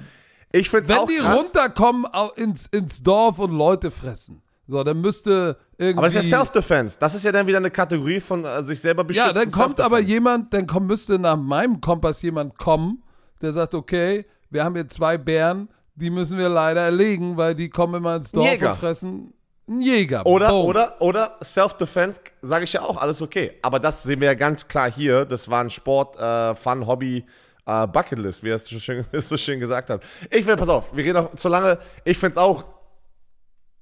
[0.53, 1.37] Ich finde es Wenn auch die krass.
[1.37, 5.99] runterkommen ins, ins Dorf und Leute fressen, so, dann müsste irgendwie.
[5.99, 6.97] Aber das ist ja Self-Defense.
[6.99, 9.29] Das ist ja dann wieder eine Kategorie von äh, sich selber beschützen.
[9.29, 13.03] Ja, dann kommt aber jemand, dann kommt, müsste nach meinem Kompass jemand kommen,
[13.41, 17.69] der sagt, okay, wir haben hier zwei Bären, die müssen wir leider erlegen, weil die
[17.69, 18.71] kommen immer ins Dorf Jäger.
[18.71, 19.35] und fressen
[19.69, 20.25] einen Jäger.
[20.27, 20.67] Oder, Boom.
[20.67, 23.59] oder, oder Self-Defense, sage ich ja auch, alles okay.
[23.63, 25.25] Aber das sehen wir ja ganz klar hier.
[25.25, 27.25] Das war ein Sport, äh, Fun, Hobby,
[27.67, 30.03] äh, Bucketlist, wie er es so schön, so schön gesagt hat.
[30.31, 31.79] Ich will, pass auf, wir reden auch zu lange.
[32.05, 32.65] Ich finde es auch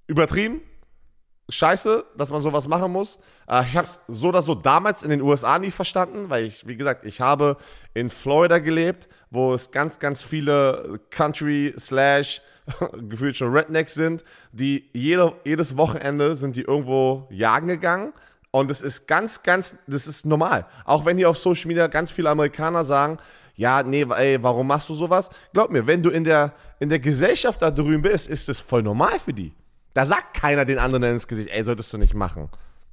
[0.07, 0.61] übertrieben.
[1.49, 3.19] Scheiße, dass man sowas machen muss.
[3.49, 6.67] Äh, ich habe es so oder so damals in den USA nie verstanden, weil ich,
[6.67, 7.57] wie gesagt, ich habe
[7.93, 12.41] in Florida gelebt, wo es ganz, ganz viele Country slash
[13.09, 18.13] gefühlt schon Rednecks sind, die jede, jedes Wochenende sind die irgendwo jagen gegangen.
[18.53, 20.67] Und es ist ganz, ganz, das ist normal.
[20.85, 23.19] Auch wenn hier auf Social Media ganz viele Amerikaner sagen,
[23.55, 25.31] ja, nee, ey, warum machst du sowas?
[25.53, 28.83] Glaub mir, wenn du in der, in der Gesellschaft da drüben bist, ist es voll
[28.83, 29.53] normal für die.
[29.95, 32.49] Da sagt keiner den anderen ins Gesicht, ey, solltest du nicht machen.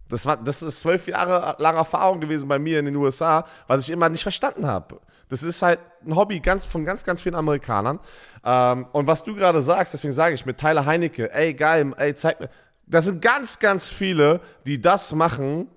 [0.10, 3.84] Das, war, das ist zwölf Jahre lange Erfahrung gewesen bei mir in den USA, was
[3.84, 5.00] ich immer nicht verstanden habe.
[5.30, 8.00] Das ist halt ein Hobby ganz, von ganz, ganz vielen Amerikanern.
[8.46, 12.16] Ähm, und was du gerade sagst, deswegen sage ich mit Tyler Heinecke, ey, geil, ey,
[12.16, 12.50] zeig mir.
[12.86, 15.68] Da sind ganz, ganz viele, die das machen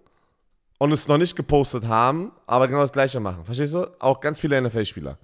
[0.80, 3.44] und es noch nicht gepostet haben, aber genau das Gleiche machen.
[3.44, 3.86] Verstehst du?
[4.00, 5.18] Auch ganz viele NFL-Spieler.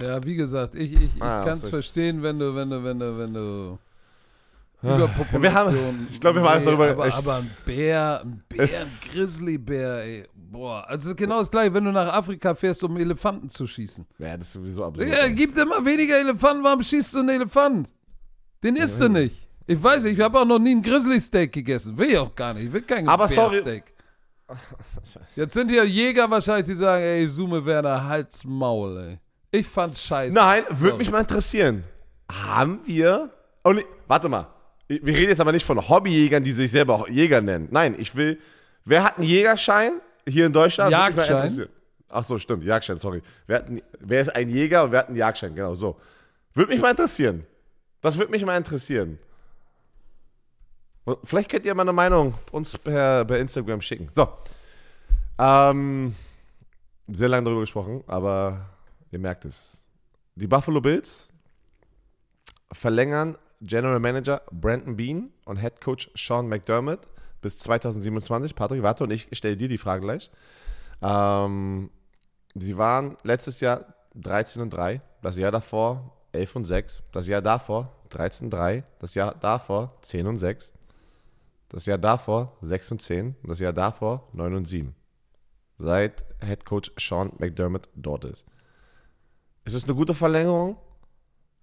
[0.00, 2.98] Ja, wie gesagt, ich, ich, ich Ah, kann es verstehen, wenn du, wenn du, wenn
[3.00, 3.78] du, wenn du
[4.82, 5.36] Überpopulation.
[5.38, 5.42] Ah.
[5.42, 8.62] Wir haben- ich glaube, wir haben alles darüber- Aber, ich- aber ein Bär, ein Bär,
[8.62, 10.24] ein Grizzlybär, ey.
[10.34, 14.06] Boah, also genau das gleiche, wenn du nach Afrika fährst, um Elefanten zu schießen.
[14.18, 15.08] Ja, das ist sowieso absurd.
[15.08, 17.88] Ja, gibt immer weniger Elefanten, warum schießt du einen Elefant?
[18.62, 19.48] Den isst du nicht.
[19.66, 21.96] Ich weiß nicht, ich habe auch noch nie ein Grizzly-Steak gegessen.
[21.98, 22.66] Will ich auch gar nicht.
[22.66, 23.84] Ich will kein Aber sorry- Bärsteak.
[25.36, 29.18] Jetzt sind hier Jäger wahrscheinlich, die sagen, ey, Sume Werner, halt's Maul, ey.
[29.50, 30.34] Ich fand's scheiße.
[30.34, 31.84] Nein, würde mich mal interessieren.
[32.30, 33.30] Haben wir.
[33.64, 34.48] Oh, nee, warte mal.
[34.88, 37.68] Wir reden jetzt aber nicht von Hobbyjägern, die sich selber Jäger nennen.
[37.70, 38.38] Nein, ich will.
[38.84, 39.92] Wer hat einen Jägerschein
[40.26, 40.90] hier in Deutschland?
[40.90, 41.68] Jagdschein?
[42.08, 43.22] Ach so, stimmt, Jagdschein, sorry.
[43.46, 45.54] Wer, hat einen, wer ist ein Jäger und wer hat einen Jagdschein?
[45.54, 45.98] Genau so.
[46.54, 47.46] Würde mich mal interessieren.
[48.00, 49.18] Das würde mich mal interessieren.
[51.24, 54.08] Vielleicht könnt ihr mal eine Meinung uns per, per Instagram schicken.
[54.14, 54.28] So.
[55.38, 56.14] Ähm,
[57.08, 58.70] sehr lange darüber gesprochen, aber
[59.10, 59.88] ihr merkt es.
[60.36, 61.32] Die Buffalo Bills
[62.70, 67.00] verlängern General Manager Brandon Bean und Head Coach Sean McDermott
[67.40, 68.54] bis 2027.
[68.54, 70.30] Patrick, warte und ich stelle dir die Frage gleich.
[71.02, 71.90] Ähm,
[72.54, 73.84] sie waren letztes Jahr
[74.14, 78.84] 13 und 3, das Jahr davor 11 und 6, das Jahr davor 13 und 3,
[79.00, 80.72] das Jahr davor 10 und 6,
[81.72, 84.94] das Jahr davor 6 und 10 und das Jahr davor 9 und 7.
[85.78, 88.46] Seit Head Coach Sean McDermott dort ist.
[89.64, 90.76] Ist es eine gute Verlängerung?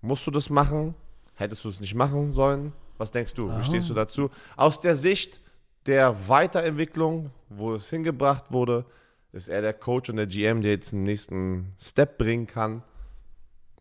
[0.01, 0.95] Musst du das machen?
[1.35, 2.73] Hättest du es nicht machen sollen?
[2.97, 3.55] Was denkst du?
[3.57, 4.29] Wie stehst du dazu?
[4.57, 5.39] Aus der Sicht
[5.85, 8.85] der Weiterentwicklung, wo es hingebracht wurde,
[9.31, 12.83] ist er der Coach und der GM, der jetzt den nächsten Step bringen kann.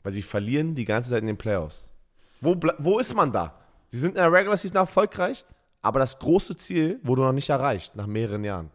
[0.02, 1.92] Weil sie verlieren die ganze Zeit in den Playoffs.
[2.40, 3.58] Wo, wo ist man da?
[3.88, 5.44] Sie sind in der Regular Season erfolgreich,
[5.82, 8.70] aber das große Ziel wurde noch nicht erreicht, nach mehreren Jahren.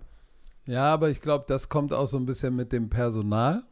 [0.68, 3.63] Ja, aber ich glaube, das kommt auch so ein bisschen mit dem Personal.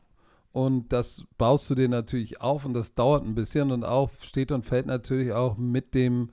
[0.52, 4.52] Und das baust du dir natürlich auf und das dauert ein bisschen und auch steht
[4.52, 6.32] und fällt natürlich auch mit dem,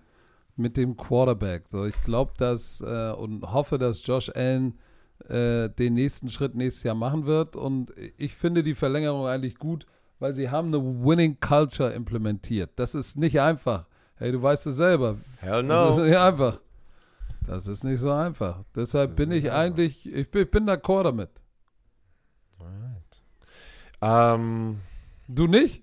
[0.57, 1.69] mit dem Quarterback.
[1.69, 4.77] So, ich glaube, dass äh, und hoffe, dass Josh Allen
[5.29, 7.55] äh, den nächsten Schritt nächstes Jahr machen wird.
[7.55, 9.87] Und ich finde die Verlängerung eigentlich gut,
[10.19, 12.71] weil sie haben eine Winning Culture implementiert.
[12.75, 13.87] Das ist nicht einfach.
[14.17, 15.19] Hey, du weißt es selber.
[15.37, 16.05] Hell Das ist no.
[16.07, 16.59] nicht einfach.
[17.49, 18.63] Das ist nicht so einfach.
[18.77, 21.31] Deshalb bin ich eigentlich, ich bin, ich bin d'accord damit.
[24.03, 24.81] Ähm,
[25.27, 25.83] Du nicht?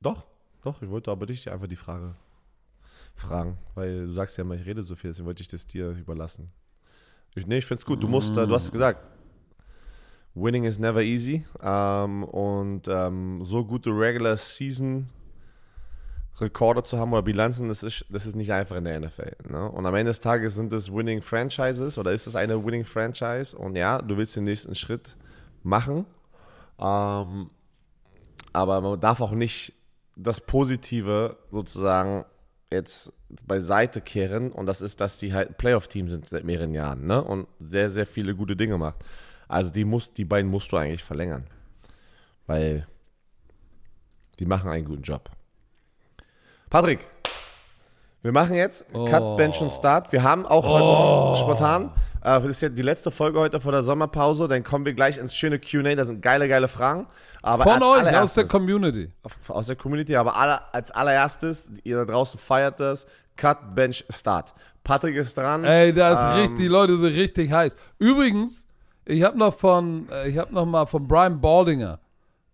[0.00, 0.26] doch,
[0.62, 2.14] doch, ich wollte aber dich einfach die Frage
[3.14, 5.90] fragen, weil du sagst ja immer, ich rede so viel, deswegen wollte ich das dir
[5.90, 6.52] überlassen.
[7.34, 8.02] Ich, nee, ich finde es gut.
[8.02, 9.00] Du musst, äh, du hast gesagt,
[10.34, 11.46] winning is never easy.
[11.62, 15.08] Ähm, und ähm, so gute Regular Season
[16.38, 19.36] Rekorde zu haben oder Bilanzen, das ist, das ist nicht einfach in der NFL.
[19.48, 19.70] Ne?
[19.70, 23.56] Und am Ende des Tages sind es Winning Franchises oder ist es eine Winning Franchise?
[23.56, 25.16] Und ja, du willst den nächsten Schritt
[25.62, 26.04] machen.
[26.78, 27.50] Ähm,
[28.52, 29.72] aber man darf auch nicht
[30.14, 32.24] das Positive sozusagen
[32.72, 33.12] jetzt
[33.46, 37.22] beiseite kehren und das ist, dass die halt Playoff-Team sind seit mehreren Jahren ne?
[37.22, 39.04] und sehr, sehr viele gute Dinge macht.
[39.48, 41.46] Also die, muss, die beiden musst du eigentlich verlängern,
[42.46, 42.86] weil
[44.38, 45.30] die machen einen guten Job.
[46.70, 47.00] Patrick,
[48.22, 50.10] wir machen jetzt Cut, Bench und Start.
[50.12, 51.84] Wir haben auch heute Morgen spontan,
[52.22, 55.16] äh, das ist ja die letzte Folge heute vor der Sommerpause, dann kommen wir gleich
[55.18, 57.06] ins schöne Q&A, da sind geile, geile Fragen.
[57.42, 59.12] Aber Von euch, aus der Community.
[59.48, 64.54] aus der Community, aber alle, als allererstes, ihr da draußen feiert das, Cut, Bench, Start.
[64.82, 65.64] Patrick ist dran.
[65.64, 67.76] Ey, da ist Ähm, richtig, die Leute sind richtig heiß.
[67.98, 68.66] Übrigens,
[69.04, 72.00] ich habe noch von, äh, ich habe noch mal von Brian Baldinger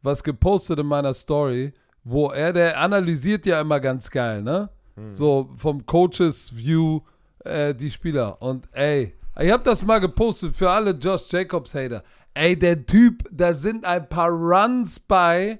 [0.02, 1.72] was gepostet in meiner Story,
[2.04, 4.68] wo er, der analysiert ja immer ganz geil, ne?
[5.08, 7.00] So vom Coaches View
[7.44, 8.40] äh, die Spieler.
[8.42, 12.02] Und ey, ich habe das mal gepostet für alle Josh Jacobs Hater.
[12.34, 15.58] Ey, der Typ, da sind ein paar Runs bei,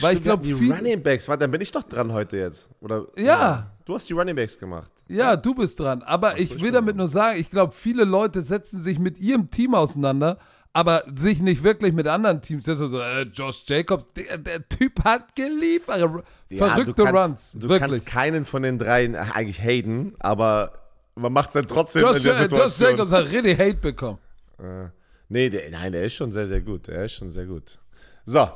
[0.00, 2.38] weil ich Stimmt, hatten glaube, die Running Backs, warte, dann bin ich doch dran heute
[2.38, 2.70] jetzt.
[2.80, 3.68] Oder, Ja.
[3.84, 4.90] Du hast die Running Backs gemacht.
[5.08, 6.02] Ja, du bist dran.
[6.02, 9.74] Aber ich will damit nur sagen, ich glaube, viele Leute setzen sich mit ihrem Team
[9.74, 10.38] auseinander,
[10.72, 12.66] aber sich nicht wirklich mit anderen Teams.
[12.66, 15.98] Das ist so, äh, Josh Jacobs, der, der Typ hat geliefert.
[15.98, 17.80] Verrückte ja, du kannst, Runs, Du wirklich.
[17.80, 20.72] kannst keinen von den dreien eigentlich haten, aber
[21.14, 22.90] man macht es dann trotzdem Josh, in der äh, Josh Situation.
[22.90, 24.18] Jacobs hat richtig Hate bekommen.
[24.58, 24.88] Äh,
[25.28, 26.88] nee, der, nein, der ist schon sehr, sehr gut.
[26.88, 27.78] Der ist schon sehr gut.
[28.24, 28.48] So.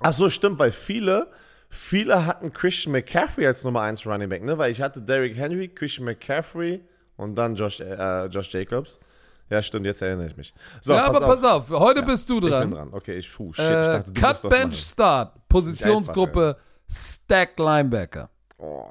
[0.00, 1.30] Ach so, stimmt, weil viele,
[1.70, 4.58] viele hatten Christian McCaffrey als Nummer 1 Running Back, ne?
[4.58, 6.82] Weil ich hatte Derrick Henry, Christian McCaffrey
[7.16, 8.98] und dann Josh, äh, Josh Jacobs.
[9.48, 10.52] Ja, stimmt, jetzt erinnere ich mich.
[10.82, 12.70] So, ja, aber pass auf, heute bist du Ich bin dran.
[12.72, 12.88] dran.
[12.92, 14.76] Okay, ich, puh, shit, ich Äh, dachte, du Cut Bench.
[14.80, 16.56] Start, Positionsgruppe
[16.90, 18.28] Stack Linebacker.
[18.58, 18.84] Oh,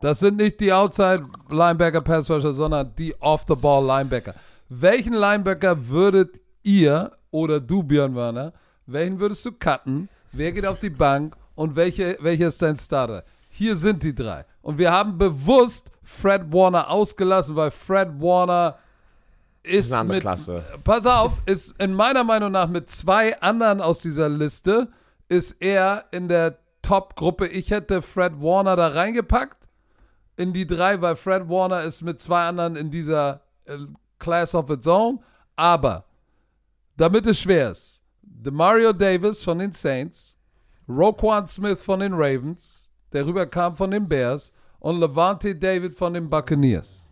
[0.00, 4.34] Das sind nicht die Outside Linebacker Pass Rusher, sondern die Off the Ball Linebacker.
[4.68, 8.52] Welchen Linebacker würdet ihr oder du Björn Werner,
[8.86, 10.08] welchen würdest du cutten?
[10.32, 13.24] Wer geht auf die Bank und welche, welcher ist dein Starter?
[13.48, 14.44] Hier sind die drei.
[14.62, 18.78] Und wir haben bewusst Fred Warner ausgelassen, weil Fred Warner
[19.62, 20.64] ist mit, Klasse.
[20.84, 24.88] Pass auf, ist in meiner Meinung nach mit zwei anderen aus dieser Liste
[25.28, 27.46] ist er in der Top-Gruppe.
[27.46, 29.68] Ich hätte Fred Warner da reingepackt
[30.36, 33.76] in die drei, weil Fred Warner ist mit zwei anderen in dieser äh,
[34.18, 35.20] Class of its own.
[35.56, 36.04] Aber
[36.96, 40.36] damit es schwer ist, Demario Davis von den Saints,
[40.88, 46.28] Roquan Smith von den Ravens, der rüberkam von den Bears und Levante David von den
[46.28, 47.09] Buccaneers.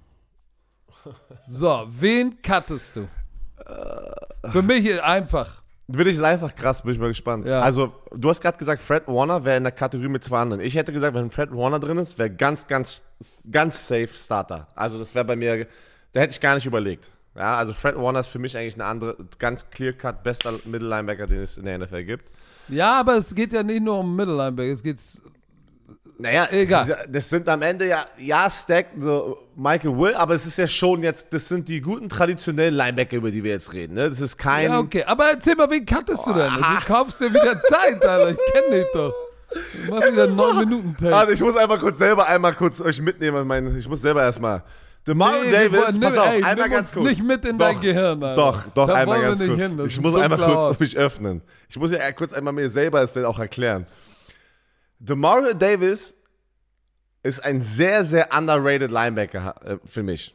[1.48, 3.08] So, wen cuttest du?
[4.50, 5.62] Für mich ist einfach.
[5.90, 7.48] Will ich es einfach krass, bin ich mal gespannt.
[7.48, 7.60] Ja.
[7.60, 10.60] Also, du hast gerade gesagt, Fred Warner wäre in der Kategorie mit zwei anderen.
[10.60, 13.02] Ich hätte gesagt, wenn Fred Warner drin ist, wäre ganz, ganz,
[13.50, 14.68] ganz safe Starter.
[14.74, 15.66] Also, das wäre bei mir,
[16.12, 17.08] da hätte ich gar nicht überlegt.
[17.34, 21.40] Ja, also Fred Warner ist für mich eigentlich eine andere, ganz clear-cut, bester Mittellinebacker, den
[21.40, 22.30] es in der NFL gibt.
[22.68, 25.00] Ja, aber es geht ja nicht nur um Mittellinebacker, es geht
[26.20, 26.90] Naja, Egal.
[26.90, 30.66] es das sind am Ende ja, ja, Stack, so Michael Will, aber es ist ja
[30.66, 33.94] schon jetzt, das sind die guten traditionellen Linebacker, über die wir jetzt reden.
[33.94, 34.08] Ne?
[34.08, 34.68] Das ist kein.
[34.70, 35.04] Ja, okay.
[35.04, 36.50] Aber erzähl mal, wen cuttest du denn?
[36.52, 38.30] Du kaufst dir wieder Zeit, Alter.
[38.30, 39.14] Ich kenn dich doch.
[39.52, 41.16] Ich mach wieder ist so- 9 Minuten Tape.
[41.16, 43.46] Also ich muss einfach kurz selber einmal kurz euch mitnehmen.
[43.46, 44.64] Mein, ich muss selber erstmal
[45.06, 47.06] DeMario Nee, Davis, wollen- pass nimm- auf, ey, einmal ganz kurz.
[47.08, 48.34] nicht mit in doch, dein Gehirn, Alter.
[48.34, 49.58] Doch, doch, Da einmal ganz kurz.
[49.60, 50.80] hin, Ich muss ein einmal kurz Ort.
[50.80, 51.42] mich öffnen.
[51.70, 53.86] Ich muss ja kurz einmal mir selber das denn auch erklären.
[54.98, 56.14] DeMario Davis
[57.22, 60.34] ist ein sehr, sehr underrated Linebacker äh, für mich.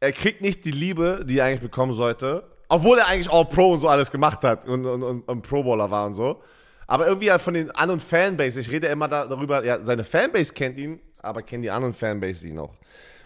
[0.00, 3.80] Er kriegt nicht die Liebe, die er eigentlich bekommen sollte, obwohl er eigentlich All-Pro und
[3.80, 6.42] so alles gemacht hat und, und, und, und Pro-Bowler war und so.
[6.86, 10.52] Aber irgendwie halt von den anderen Fanbase, ich rede immer da, darüber, ja, seine Fanbase
[10.52, 12.74] kennt ihn, aber kennen die anderen Fanbase ihn auch.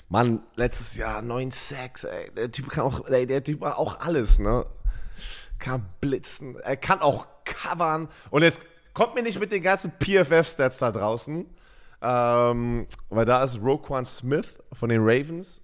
[0.09, 2.31] Mann, letztes Jahr 9 Sacks, ey.
[2.37, 4.67] Der Typ kann auch, ey, der Typ war auch alles, ne?
[5.59, 8.09] Kann blitzen, er kann auch covern.
[8.31, 11.47] Und jetzt kommt mir nicht mit den ganzen PFF-Stats da draußen,
[12.03, 15.63] ähm, weil da ist Roquan Smith von den Ravens.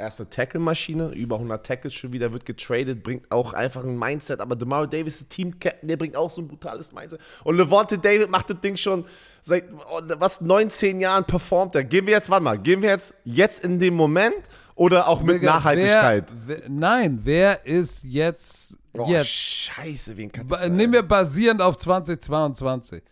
[0.00, 3.98] Er ist eine Tackle-Maschine, über 100 Tackles schon wieder, wird getradet, bringt auch einfach ein
[3.98, 4.40] Mindset.
[4.40, 7.20] Aber DeMario Davis ist Team-Captain, der bringt auch so ein brutales Mindset.
[7.42, 9.04] Und Levante David macht das Ding schon
[9.42, 11.82] seit, oh, was, 19 Jahren performt er.
[11.82, 14.36] Gehen wir jetzt, warte mal, gehen wir jetzt, jetzt in dem Moment
[14.76, 16.32] oder auch mit Nachhaltigkeit?
[16.46, 21.60] Wer, wer, nein, wer ist jetzt, Oh, jetzt scheiße, wen kann Ba- Nehmen wir basierend
[21.62, 23.02] auf 2022.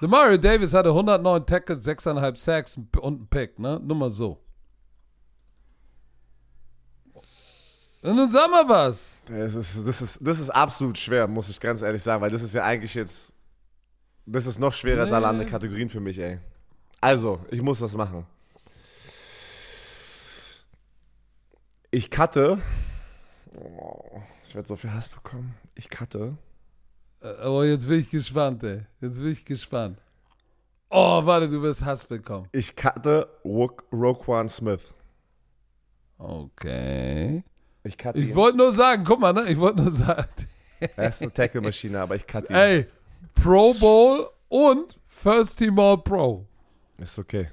[0.00, 3.80] Mario Davis hatte 109 Tackles, 6,5 Sacks und ein Pick, ne?
[3.82, 4.38] Nur mal so.
[8.02, 9.12] Und nun sag mal was.
[9.26, 12.42] Das ist, das, ist, das ist absolut schwer, muss ich ganz ehrlich sagen, weil das
[12.42, 13.32] ist ja eigentlich jetzt.
[14.26, 15.30] Das ist noch schwerer als alle Nee.
[15.30, 16.38] anderen Kategorien für mich, ey.
[17.00, 18.26] Also, ich muss was machen.
[21.90, 22.58] Ich cutte.
[23.58, 25.54] Oh, ich werde so viel Hass bekommen.
[25.74, 26.36] Ich cutte.
[27.20, 28.82] Aber jetzt bin ich gespannt, ey.
[29.00, 29.98] Jetzt bin ich gespannt.
[30.90, 32.48] Oh, warte, du wirst Hass bekommen.
[32.52, 34.92] Ich cutte Ro- Roquan Smith.
[36.18, 37.42] Okay.
[37.82, 39.48] Ich cutte Ich wollte nur sagen, guck mal, ne?
[39.48, 40.26] Ich wollte nur sagen,
[40.96, 42.56] Er ist eine Tackle-Maschine, aber ich cutte ihn.
[42.56, 42.86] ey,
[43.34, 46.46] Pro Bowl und First Team All Pro.
[46.98, 47.48] Ist okay.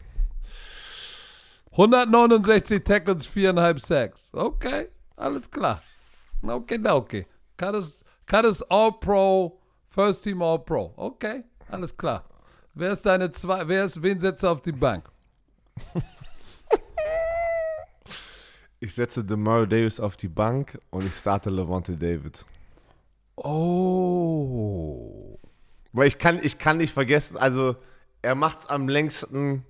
[1.72, 4.30] 169 Tackles, 4,5 Sacks.
[4.34, 5.82] Okay, alles klar.
[6.46, 7.26] Okay, okay.
[7.58, 10.94] Cut is, cut is All Pro, First Team All Pro.
[10.98, 12.24] Okay, alles klar.
[12.74, 15.10] Wer ist deine zwei, wer ist, wen setzt du auf die Bank?
[18.80, 22.46] Ich setze DeMario Davis auf die Bank und ich starte Levante David.
[23.38, 25.40] Oh.
[25.94, 27.78] Weil ich kann, ich kann nicht vergessen, also
[28.22, 29.64] er macht es am längsten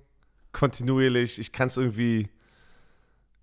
[0.50, 1.38] kontinuierlich.
[1.38, 2.28] Ich kann es irgendwie,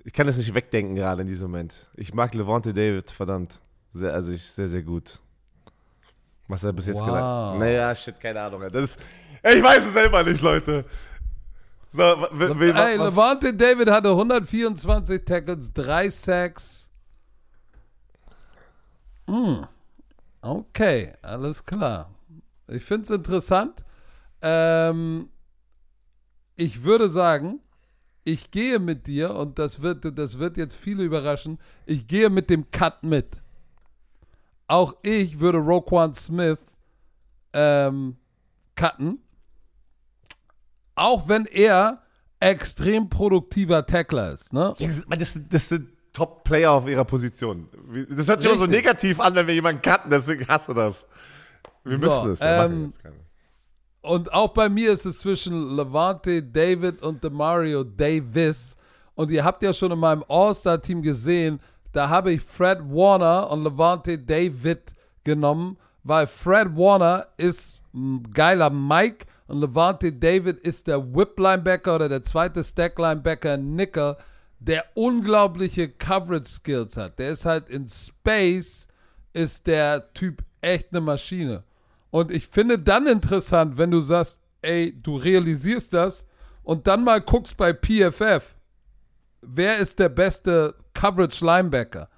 [0.04, 1.74] ich kann es nicht wegdenken gerade in diesem Moment.
[1.96, 3.60] Ich mag Levante David, verdammt.
[3.94, 5.20] Sehr, also ich, sehr, sehr gut.
[6.48, 7.06] Was er bis jetzt Wow.
[7.08, 8.62] gelernt Naja, shit, keine Ahnung.
[8.72, 9.00] Das ist,
[9.44, 10.86] ich weiß es selber nicht, Leute.
[11.94, 16.90] So, w- w- w- Ey, was, Levante David hatte 124 Tackles, 3 Sacks.
[19.28, 19.66] Hm.
[20.42, 22.10] Okay, alles klar.
[22.68, 23.84] Ich finde es interessant.
[24.42, 25.30] Ähm,
[26.56, 27.60] ich würde sagen,
[28.24, 31.60] ich gehe mit dir und das wird, das wird jetzt viele überraschen.
[31.86, 33.42] Ich gehe mit dem Cut mit.
[34.68, 36.60] Auch ich würde Roquan Smith
[37.54, 38.16] ähm,
[38.76, 39.20] cutten.
[40.96, 42.04] Auch wenn er
[42.40, 44.54] extrem produktiver Tackler ist.
[44.54, 44.76] Ne?
[44.78, 47.70] Ja, das, das, sind Top-Player auf ihrer Position.
[48.10, 51.08] Das hört sich immer so negativ an, wenn wir jemanden cutten, deswegen hasse das.
[51.84, 52.40] Wir So, müssen es.
[52.40, 53.21] Ja, machen wir ähm.
[54.02, 58.76] Und auch bei mir ist es zwischen Levante David und Demario Davis.
[59.14, 61.60] Und ihr habt ja schon in meinem All-Star-Team gesehen,
[61.92, 68.70] da habe ich Fred Warner und Levante David genommen, weil Fred Warner ist ein geiler
[68.70, 74.16] Mike und Levante David ist der Whip-Linebacker oder der zweite Stack-Linebacker Nickel,
[74.60, 77.20] der unglaubliche Coverage-Skills hat.
[77.20, 78.88] Der ist halt in Space,
[79.34, 81.64] ist der Typ echt eine Maschine.
[82.12, 86.26] Und ich finde dann interessant, wenn du sagst, ey, du realisierst das
[86.64, 88.56] und dann mal guckst bei PFF,
[89.42, 92.10] wer ist der beste Coverage Linebacker?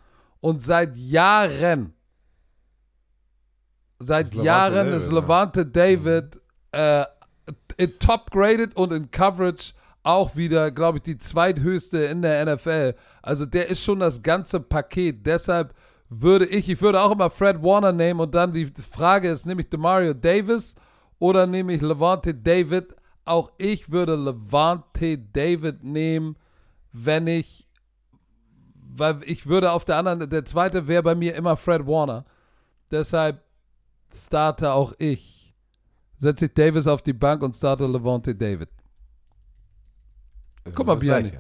[0.42, 1.94] Und seit Jahren,
[4.00, 5.20] seit ist Levante Jahren David, ist ja.
[5.20, 7.06] Levante David äh,
[7.78, 12.96] in top graded und in Coverage auch wieder, glaube ich, die zweithöchste in der NFL.
[13.22, 15.26] Also der ist schon das ganze Paket.
[15.26, 15.74] Deshalb
[16.22, 19.62] würde ich, ich würde auch immer Fred Warner nehmen und dann die Frage ist, nehme
[19.62, 20.76] ich Demario Davis
[21.20, 22.96] oder nehme ich Levante David?
[23.26, 26.36] Auch ich würde Levante David nehmen,
[26.92, 27.68] wenn ich,
[28.76, 32.26] weil ich würde auf der anderen, der zweite wäre bei mir immer Fred Warner.
[32.92, 33.42] Deshalb
[34.14, 35.54] starte auch ich.
[36.18, 38.70] Setze ich Davis auf die Bank und starte Levante David.
[40.64, 41.32] Das guck mal, Björn.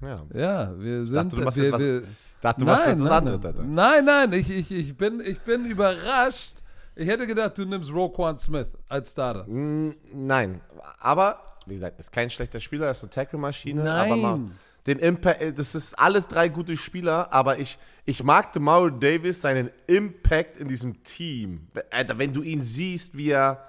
[0.00, 0.26] Ja.
[0.34, 1.16] Ja, wir sind.
[1.16, 2.08] dachte, du machst wir, jetzt was-
[2.42, 5.64] Dachte, nein, jetzt was nein, anderes, nein, nein, nein, ich, ich, ich, bin, ich bin
[5.64, 6.56] überrascht.
[6.96, 9.44] Ich hätte gedacht, du nimmst Roquan Smith als Starter.
[9.46, 10.60] Mm, Nein,
[10.98, 13.90] aber wie gesagt, ist kein schlechter Spieler, ist eine Tackle-Maschine.
[13.90, 14.58] Aber mal, Nein.
[14.88, 19.70] Den Impact, das ist alles drei gute Spieler, aber ich, ich mag DeMauro Davis, seinen
[19.86, 21.68] Impact in diesem Team.
[21.92, 23.64] Alter, wenn du ihn siehst, wie er,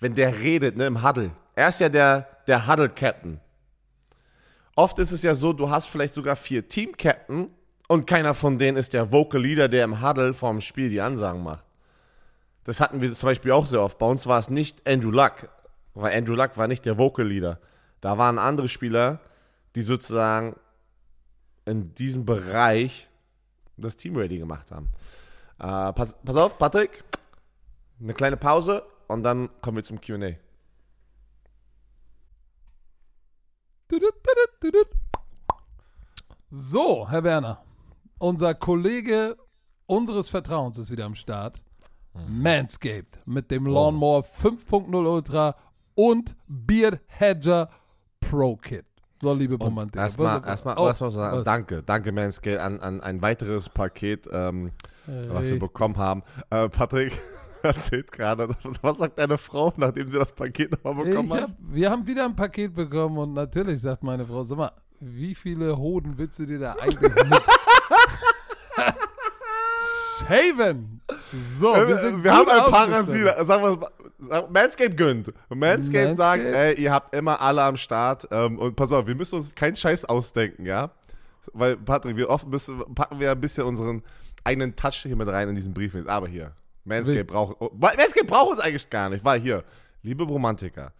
[0.00, 1.30] wenn der redet, ne, im Huddle.
[1.54, 3.40] Er ist ja der, der Huddle-Captain.
[4.74, 7.55] Oft ist es ja so, du hast vielleicht sogar vier Team-Captain
[7.88, 11.42] und keiner von denen ist der Vocal Leader, der im Huddle vorm Spiel die Ansagen
[11.42, 11.64] macht.
[12.64, 13.98] Das hatten wir zum Beispiel auch sehr oft.
[13.98, 15.48] Bei uns war es nicht Andrew Luck,
[15.94, 17.60] weil Andrew Luck war nicht der Vocal Leader.
[18.00, 19.20] Da waren andere Spieler,
[19.76, 20.56] die sozusagen
[21.64, 23.08] in diesem Bereich
[23.76, 24.88] das Team ready gemacht haben.
[25.58, 27.04] Äh, pass, pass auf, Patrick.
[28.00, 30.32] Eine kleine Pause und dann kommen wir zum QA.
[36.50, 37.64] So, Herr Werner,
[38.18, 39.36] unser Kollege
[39.86, 41.62] unseres Vertrauens ist wieder am Start.
[42.28, 45.54] Manscaped mit dem Lawnmower 5.0 Ultra
[45.94, 47.68] und Beard Hedger
[48.20, 48.86] Pro Kit.
[49.20, 50.00] So, liebe Romantik.
[50.00, 54.72] Erstmal, erstmal, oh, erstmal sagen, danke, danke Manscaped an, an ein weiteres Paket, ähm,
[55.06, 56.22] was wir bekommen haben.
[56.50, 57.18] Äh, Patrick
[57.62, 58.48] erzählt gerade,
[58.82, 61.42] was sagt deine Frau, nachdem sie das Paket nochmal bekommen hat?
[61.42, 65.34] hab, wir haben wieder ein Paket bekommen und natürlich sagt meine Frau, sag mal, wie
[65.34, 67.42] viele Hoden willst du dir da eigentlich mit
[70.28, 71.00] shaven?
[71.32, 72.92] So, wir, wir, sind wir haben ein.
[72.92, 73.44] Rasierer.
[73.44, 75.32] Sagen wir, sagen- Manscaped gönnt.
[75.48, 76.16] Manscaped.
[76.16, 78.26] sagt, ey, ihr habt immer alle am Start.
[78.30, 80.90] Ähm, und pass auf, wir müssen uns keinen Scheiß ausdenken, ja?
[81.52, 84.02] Weil, Patrick, wir oft müssen, packen wir ein bisschen unseren
[84.44, 85.96] eigenen Touch hier mit rein in diesen Brief.
[86.06, 86.52] Aber hier,
[86.84, 87.06] Wild.
[87.06, 89.64] Manscaped braucht, oh, Manscaped braucht uns eigentlich gar nicht, weil hier,
[90.02, 90.92] liebe Romantiker,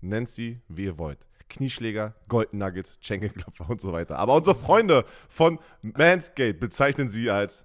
[0.00, 1.26] nennt sie, wie ihr wollt.
[1.48, 4.18] Knieschläger, Golden Nuggets, Schenkelklopfer und so weiter.
[4.18, 7.64] Aber unsere Freunde von Manscaped bezeichnen sie als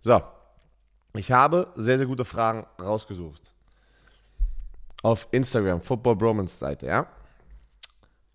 [0.00, 0.22] So,
[1.14, 3.42] ich habe sehr, sehr gute Fragen rausgesucht.
[5.02, 7.06] Auf Instagram, Football Bromance Seite, ja?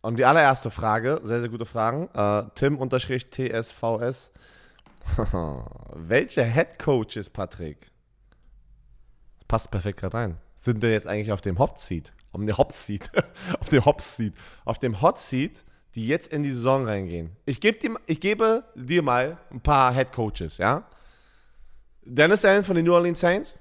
[0.02, 2.10] Und die allererste Frage, sehr, sehr gute Fragen.
[2.14, 4.32] Äh, Tim-TSVS.
[5.96, 7.90] Welche Head Coaches, Patrick?
[9.48, 10.38] Passt perfekt gerade rein.
[10.58, 12.14] sind denn jetzt eigentlich auf dem Hot Seat?
[12.32, 13.10] Um den Hot Seat.
[13.60, 14.34] auf dem Hot Seat.
[14.66, 15.64] Auf dem Hot Seat,
[15.96, 17.36] die jetzt in die Saison reingehen.
[17.46, 20.86] Ich, geb dir, ich gebe dir mal ein paar Head Coaches, ja?
[22.06, 23.60] Dennis Allen von den New Orleans Saints,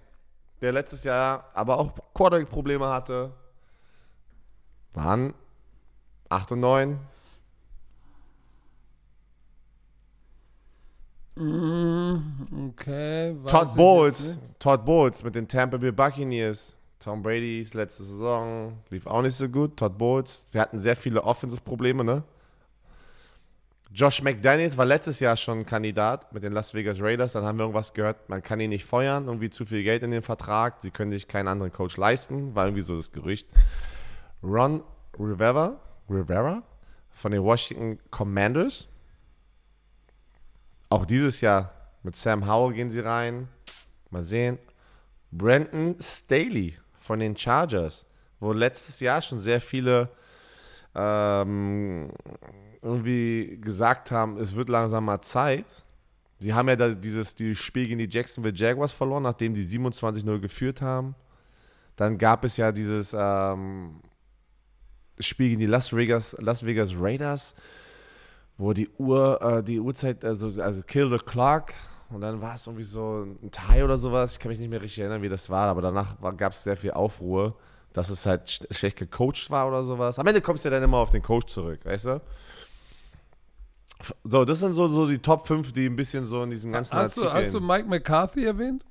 [0.60, 3.32] der letztes Jahr aber auch Quarterback-Probleme hatte,
[4.94, 5.34] waren
[6.28, 6.98] 8 und 9.
[11.34, 13.34] Okay.
[13.42, 14.38] weiß Todd Bowles.
[14.58, 16.76] Todd Bowles mit den Tampa Bay Buccaneers.
[16.98, 19.76] Tom Brady's letzte Saison lief auch nicht so gut.
[19.76, 22.22] Todd Bowles, sie hatten sehr viele Offensive-Probleme, ne?
[23.94, 27.32] Josh McDaniels war letztes Jahr schon Kandidat mit den Las Vegas Raiders.
[27.32, 30.10] Dann haben wir irgendwas gehört, man kann ihn nicht feuern, irgendwie zu viel Geld in
[30.10, 30.80] den Vertrag.
[30.80, 33.46] Sie können sich keinen anderen Coach leisten, war irgendwie so das Gerücht.
[34.42, 34.82] Ron
[35.18, 35.78] Rivera,
[36.08, 36.62] Rivera
[37.10, 38.88] von den Washington Commanders.
[40.88, 43.48] Auch dieses Jahr mit Sam Howell gehen sie rein.
[44.08, 44.58] Mal sehen.
[45.30, 48.06] Brandon Staley von den Chargers,
[48.40, 50.08] wo letztes Jahr schon sehr viele
[50.94, 52.10] ähm,
[52.82, 55.84] irgendwie gesagt haben, es wird langsam mal Zeit.
[56.38, 60.40] Sie haben ja da dieses, dieses Spiel gegen die Jacksonville Jaguars verloren, nachdem die 27-0
[60.40, 61.14] geführt haben.
[61.96, 64.00] Dann gab es ja dieses ähm,
[65.20, 67.54] Spiel gegen die Las Vegas, Las Vegas Raiders,
[68.58, 71.72] wo die Uhr, äh, die Uhrzeit, also, also Kill the Clock.
[72.10, 74.32] Und dann war es irgendwie so ein Tie oder sowas.
[74.32, 76.76] Ich kann mich nicht mehr richtig erinnern, wie das war, aber danach gab es sehr
[76.76, 77.56] viel Aufruhr,
[77.92, 80.18] dass es halt sch schlecht gecoacht war oder sowas.
[80.18, 82.20] Am Ende kommst du ja dann immer auf den Coach zurück, weißt du?
[84.24, 86.94] So, das sind so, so die Top 5, die ein bisschen so in diesen ganzen
[86.96, 88.84] Hast du, hast du Mike McCarthy erwähnt?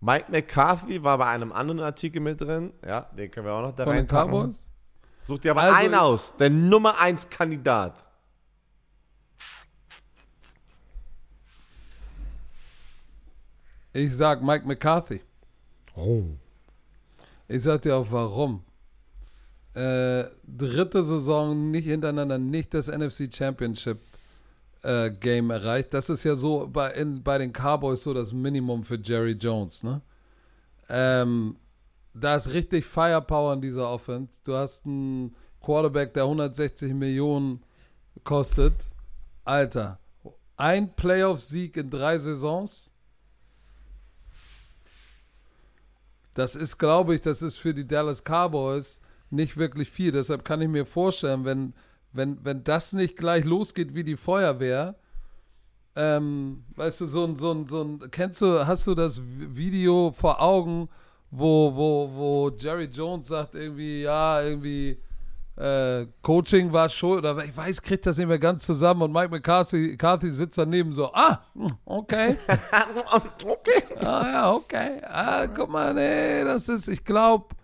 [0.00, 2.74] Mike McCarthy war bei einem anderen Artikel mit drin.
[2.86, 4.32] Ja, den können wir auch noch da Von den reinpacken.
[4.32, 4.66] Cowboys?
[5.22, 6.36] Such dir aber Also- einen aus.
[6.36, 8.04] Der Nummer 1 Kandidat.
[13.92, 15.20] Ich sag Mike McCarthy.
[15.96, 16.24] Oh.
[17.48, 18.64] Ich sag dir auch warum.
[19.74, 23.98] Äh, dritte Saison nicht hintereinander nicht das NFC Championship
[24.82, 25.92] äh, Game erreicht.
[25.92, 29.82] Das ist ja so bei, in, bei den Cowboys so das Minimum für Jerry Jones,
[29.82, 30.00] ne?
[30.88, 31.56] Ähm,
[32.12, 34.38] da ist richtig Firepower in dieser Offense.
[34.44, 37.62] Du hast einen Quarterback, der 160 Millionen
[38.22, 38.92] kostet.
[39.44, 39.98] Alter,
[40.56, 42.92] ein Playoff-Sieg in drei Saisons.
[46.34, 50.12] Das ist, glaube ich, das ist für die Dallas Cowboys nicht wirklich viel.
[50.12, 51.74] Deshalb kann ich mir vorstellen, wenn,
[52.12, 54.96] wenn, wenn das nicht gleich losgeht wie die Feuerwehr,
[55.96, 60.10] ähm, weißt du, so ein, so ein, so ein, kennst du, hast du das Video
[60.12, 60.88] vor Augen,
[61.30, 64.98] wo, wo, wo Jerry Jones sagt irgendwie, ja, irgendwie,
[65.56, 69.28] äh, Coaching war schuld, oder ich weiß, kriegt das nicht mehr ganz zusammen und Mike
[69.28, 72.36] McCarthy, McCarthy sitzt daneben so, ah, hm, okay.
[73.44, 73.82] okay.
[74.04, 75.00] Ah ja, okay.
[75.04, 77.54] Ah, guck mal, nee, das ist, ich glaube,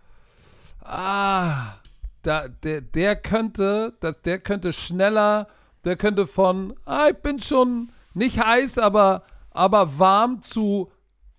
[0.84, 1.74] ah,
[2.22, 5.49] da, der, der könnte, da, der könnte schneller,
[5.84, 10.91] der könnte von, ah, ich bin schon nicht heiß, aber, aber warm zu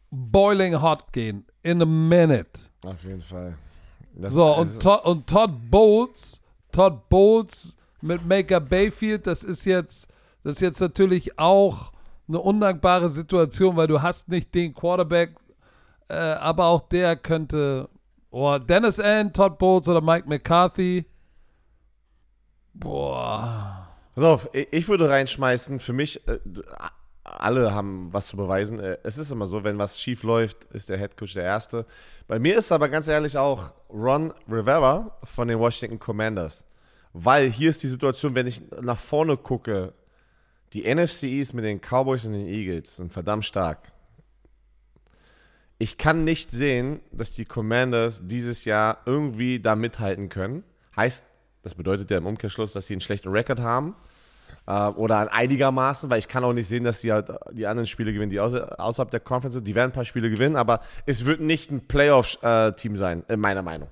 [0.09, 1.45] boiling hot gehen.
[1.63, 2.49] In a minute.
[2.83, 3.57] Auf jeden Fall.
[4.13, 6.40] Das So, und, Todd, und Todd Bowles,
[6.71, 10.07] Todd Bowles mit Maker Bayfield, das ist jetzt,
[10.43, 11.91] das ist jetzt natürlich auch
[12.27, 15.35] eine undankbare Situation, weil du hast nicht den Quarterback,
[16.07, 17.89] äh, aber auch der könnte,
[18.31, 21.05] oh, Dennis Allen, Todd Bowles oder Mike McCarthy.
[22.73, 23.87] Boah.
[24.15, 26.39] Pass auf, ich würde reinschmeißen, für mich, äh,
[27.23, 28.79] alle haben was zu beweisen.
[28.79, 31.85] Äh, Es ist immer so, wenn was schief läuft, ist der Headcoach der Erste.
[32.27, 36.65] Bei mir ist aber ganz ehrlich auch Ron Rivera von den Washington Commanders.
[37.13, 39.93] Weil hier ist die Situation, wenn ich nach vorne gucke,
[40.73, 43.91] die NFC East mit den Cowboys und den Eagles sind verdammt stark.
[45.77, 50.63] Ich kann nicht sehen, dass die Commanders dieses Jahr irgendwie da mithalten können.
[50.95, 51.25] Heißt,
[51.63, 53.95] das bedeutet ja im Umkehrschluss, dass sie einen schlechten Rekord haben.
[54.71, 57.85] Äh, oder an einigermaßen, weil ich kann auch nicht sehen, dass sie halt die anderen
[57.87, 59.67] Spiele gewinnen, die außer, außerhalb der Conference sind.
[59.67, 63.63] Die werden ein paar Spiele gewinnen, aber es wird nicht ein Playoff-Team sein, in meiner
[63.63, 63.89] Meinung.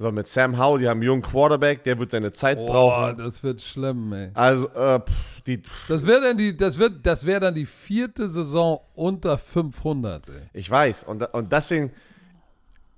[0.00, 3.18] So, mit Sam Howell, die haben einen jungen Quarterback, der wird seine Zeit Boah, brauchen.
[3.18, 4.30] das wird schlimm, ey.
[4.34, 8.28] Also, äh, pff, die, Das wäre dann die, das wird, das wäre dann die vierte
[8.28, 10.34] Saison unter 500, ey.
[10.54, 11.04] Ich weiß.
[11.04, 11.92] Und, und deswegen,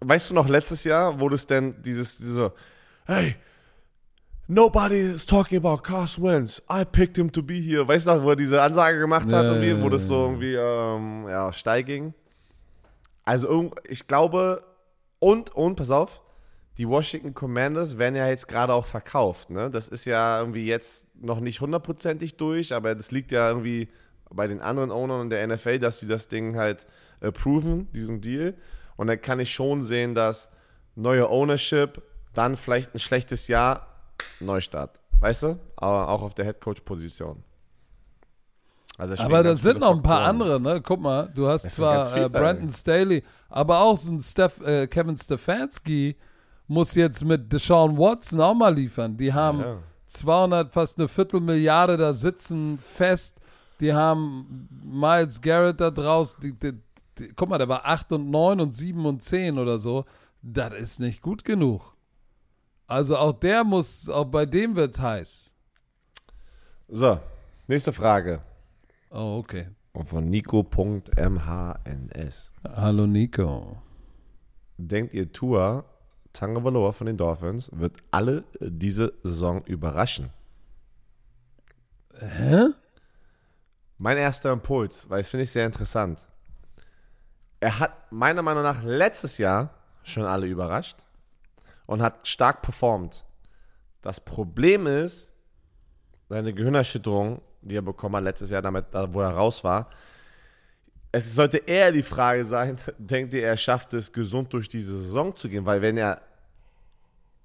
[0.01, 2.53] weißt du noch, letztes Jahr, wo das denn dieses, diese,
[3.07, 3.35] hey,
[4.51, 6.61] nobody is talking about Carson Wentz.
[6.69, 7.87] I picked him to be here.
[7.87, 10.27] Weißt du noch, wo er diese Ansage gemacht hat, Ja, irgendwie, wo ja, das so
[10.27, 12.13] irgendwie, ähm, ja, steil ging?
[13.25, 14.65] Also, ich glaube,
[15.21, 16.23] und, und, pass auf,
[16.79, 19.71] die Washington Commanders werden ja jetzt gerade auch verkauft, ne?
[19.71, 23.89] Das ist ja irgendwie jetzt noch nicht hundertprozentig durch, aber das liegt ja irgendwie
[24.31, 26.87] bei den anderen Ownern der NFL, dass sie das Ding halt
[27.21, 28.55] approven, diesen Deal.
[28.97, 30.51] Und dann kann ich schon sehen, dass
[30.95, 33.90] neue Ownership, dann vielleicht ein schlechtes Jahr,
[34.41, 35.01] Neustart.
[35.21, 35.59] Weißt du?
[35.77, 37.43] Aber auch auf der Headcoach-Position.
[39.01, 40.83] Also aber da sind noch ein paar andere, ne?
[40.83, 45.17] Guck mal, du hast zwar äh, Brandon Staley, aber auch so ein Steph, äh, Kevin
[45.17, 46.17] Stefanski
[46.67, 49.17] muss jetzt mit Deshaun Watson auch mal liefern.
[49.17, 49.79] Die haben ja.
[50.07, 53.39] 200, fast eine Viertelmilliarde da sitzen fest.
[53.81, 56.41] Die haben Miles Garrett da draußen.
[56.43, 56.79] Die, die,
[57.19, 60.05] die, guck mal, der war 8 und 9 und 7 und 10 oder so.
[60.43, 61.95] Das ist nicht gut genug.
[62.91, 65.55] Also auch der muss, auch bei dem wird es heiß.
[66.89, 67.21] So,
[67.69, 68.43] nächste Frage.
[69.11, 69.69] Oh, okay.
[70.07, 71.13] Von Nico.mhns.
[72.65, 73.81] Hallo Nico.
[74.77, 75.85] Denkt ihr, Tour
[76.33, 80.31] Tagovailoa von den Dolphins wird alle diese Saison überraschen?
[82.19, 82.71] Hä?
[83.99, 86.19] Mein erster Impuls, weil das finde ich sehr interessant.
[87.61, 89.71] Er hat meiner Meinung nach letztes Jahr
[90.03, 90.97] schon alle überrascht
[91.91, 93.25] und hat stark performt.
[94.01, 95.35] Das Problem ist,
[96.29, 99.91] seine Gehirnerschütterung, die er bekommen hat letztes Jahr, damit, wo er raus war.
[101.11, 105.35] Es sollte eher die Frage sein, denkt ihr, er schafft es, gesund durch diese Saison
[105.35, 105.67] zu gehen?
[105.67, 106.23] Weil wenn er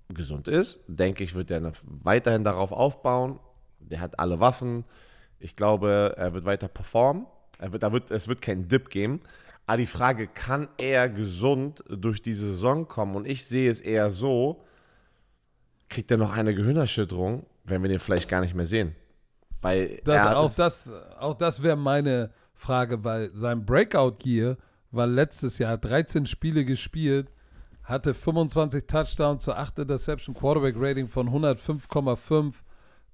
[0.10, 3.40] gesund ist, denke ich, wird er weiterhin darauf aufbauen.
[3.80, 4.86] Der hat alle Waffen.
[5.40, 7.26] Ich glaube, er wird weiter performen.
[7.58, 9.22] Er wird, er wird, es wird keinen Dip geben.
[9.68, 13.16] Aber die Frage, kann er gesund durch die Saison kommen?
[13.16, 14.64] Und ich sehe es eher so,
[15.90, 18.96] kriegt er noch eine Gehirnerschütterung, wenn wir den vielleicht gar nicht mehr sehen.
[19.62, 24.58] Weil das, auch, das, auch das wäre meine Frage, weil sein Breakout-Gear
[24.92, 27.32] war letztes Jahr, 13 Spiele gespielt,
[27.84, 32.54] hatte 25 Touchdowns zu 8 Interception, Quarterback-Rating von 105,5.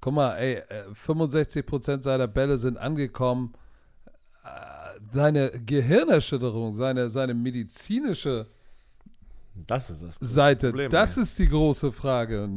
[0.02, 0.62] Guck mal, ey,
[0.94, 3.54] 65% äh, seiner Bälle sind angekommen
[5.12, 8.48] seine Gehirnerschütterung, seine, seine medizinische
[9.68, 11.24] das ist das Seite, Problem, das ey.
[11.24, 12.50] ist die große Frage.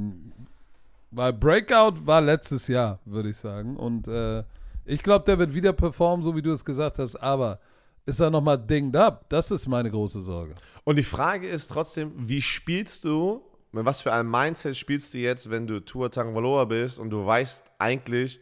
[1.11, 3.77] Weil Breakout war letztes Jahr, würde ich sagen.
[3.77, 4.43] Und äh,
[4.85, 7.17] ich glaube, der wird wieder performen, so wie du es gesagt hast.
[7.17, 7.61] Aber
[8.07, 9.29] ist er nochmal dinged up?
[9.29, 10.55] Das ist meine große Sorge.
[10.85, 13.43] Und die Frage ist trotzdem, wie spielst du,
[13.73, 17.25] mit was für einem Mindset spielst du jetzt, wenn du Tour Tangvaloa bist und du
[17.25, 18.41] weißt eigentlich,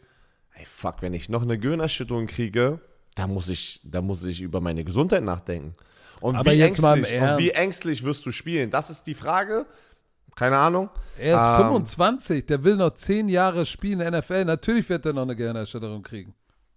[0.53, 2.79] ey, fuck, wenn ich noch eine Gehirnerschütterung kriege,
[3.15, 5.73] da muss ich, da muss ich über meine Gesundheit nachdenken.
[6.21, 8.69] Und, Aber wie, jetzt ängstlich, und wie ängstlich wirst du spielen?
[8.69, 9.65] Das ist die Frage.
[10.35, 10.89] Keine Ahnung.
[11.19, 14.45] Er ist ähm, 25, der will noch 10 Jahre spielen in der NFL.
[14.45, 16.33] Natürlich wird er noch eine Gehirnerschütterung kriegen.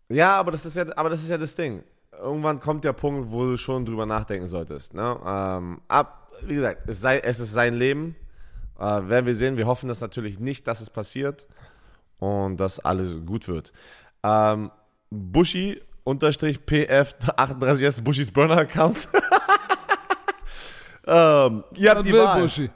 [0.08, 1.82] Ja, aber das ist ja, aber das ist ja das Ding.
[2.18, 4.94] Irgendwann kommt der Punkt, wo du schon drüber nachdenken solltest.
[4.94, 5.18] Ne?
[5.26, 8.14] Ähm, ab, wie gesagt, es, sei, es ist sein Leben.
[8.78, 9.56] Äh, werden wir sehen.
[9.56, 11.46] Wir hoffen das natürlich nicht, dass es passiert
[12.18, 13.72] und dass alles gut wird.
[14.22, 14.70] Ähm,
[15.10, 19.08] Bushi unterstrich PF38 ist Bushis Burner-Account.
[21.06, 22.40] ähm, ihr habt die Wahl.
[22.40, 22.70] Buschi.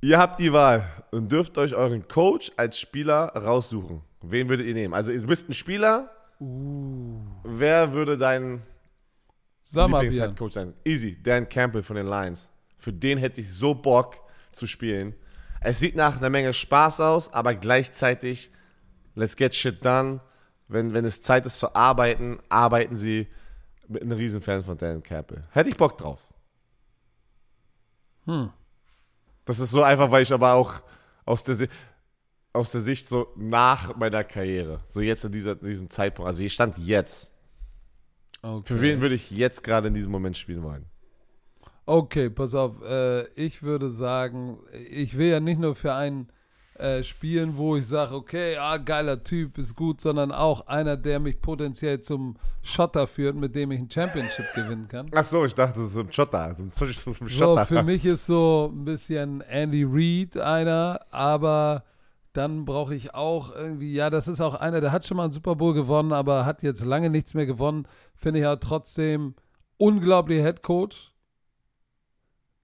[0.00, 4.02] Ihr habt die Wahl und dürft euch euren Coach als Spieler raussuchen.
[4.20, 4.94] Wen würdet ihr nehmen?
[4.94, 6.10] Also, ihr bist ein Spieler.
[6.40, 7.20] Uh.
[7.44, 8.62] Wer würde dein
[9.72, 10.74] Lieblings-Headcoach sein?
[10.84, 12.50] Easy, Dan Campbell von den Lions.
[12.78, 14.16] Für den hätte ich so Bock
[14.50, 15.14] zu spielen.
[15.60, 18.50] Es sieht nach einer Menge Spaß aus, aber gleichzeitig,
[19.14, 20.20] let's get shit done
[20.68, 23.26] wenn, wenn es Zeit ist zu arbeiten, arbeiten sie
[23.88, 25.42] mit einem Riesenfan von Dan Campbell.
[25.50, 26.20] Hätte ich Bock drauf.
[28.26, 28.50] Hm.
[29.46, 30.82] Das ist so einfach, weil ich aber auch
[31.24, 31.68] aus der,
[32.52, 36.52] aus der Sicht so nach meiner Karriere, so jetzt in dieser, diesem Zeitpunkt, also ich
[36.52, 37.32] stand jetzt.
[38.42, 38.74] Okay.
[38.74, 40.84] Für wen würde ich jetzt gerade in diesem Moment spielen wollen?
[41.86, 42.82] Okay, pass auf.
[42.82, 44.58] Äh, ich würde sagen,
[44.90, 46.28] ich will ja nicht nur für einen
[46.78, 51.18] äh, spielen, wo ich sage, okay, ah, geiler Typ, ist gut, sondern auch einer, der
[51.18, 55.10] mich potenziell zum Schotter führt, mit dem ich ein Championship gewinnen kann.
[55.14, 56.54] Ach so, ich dachte, das ist ein Schotter.
[56.56, 57.62] Das ist ein Schotter.
[57.62, 61.84] So, für mich ist so ein bisschen Andy Reid einer, aber
[62.32, 65.32] dann brauche ich auch irgendwie, ja, das ist auch einer, der hat schon mal einen
[65.32, 67.88] Super Bowl gewonnen, aber hat jetzt lange nichts mehr gewonnen.
[68.14, 69.34] Finde ich ja trotzdem
[69.78, 71.12] unglaublich Head Coach,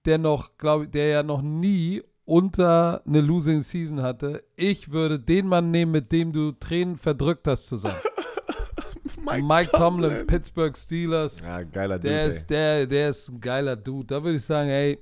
[0.05, 4.43] der noch, glaube ich, der ja noch nie unter eine Losing Season hatte.
[4.55, 7.99] Ich würde den Mann nehmen, mit dem du Tränen verdrückt hast zusammen.
[9.25, 11.43] Mike, Mike Tomlin, Tomlin, Pittsburgh Steelers.
[11.43, 12.09] Ja, geiler Dude.
[12.09, 14.07] Der ist, der, der ist ein geiler Dude.
[14.07, 14.99] Da würde ich sagen, ey,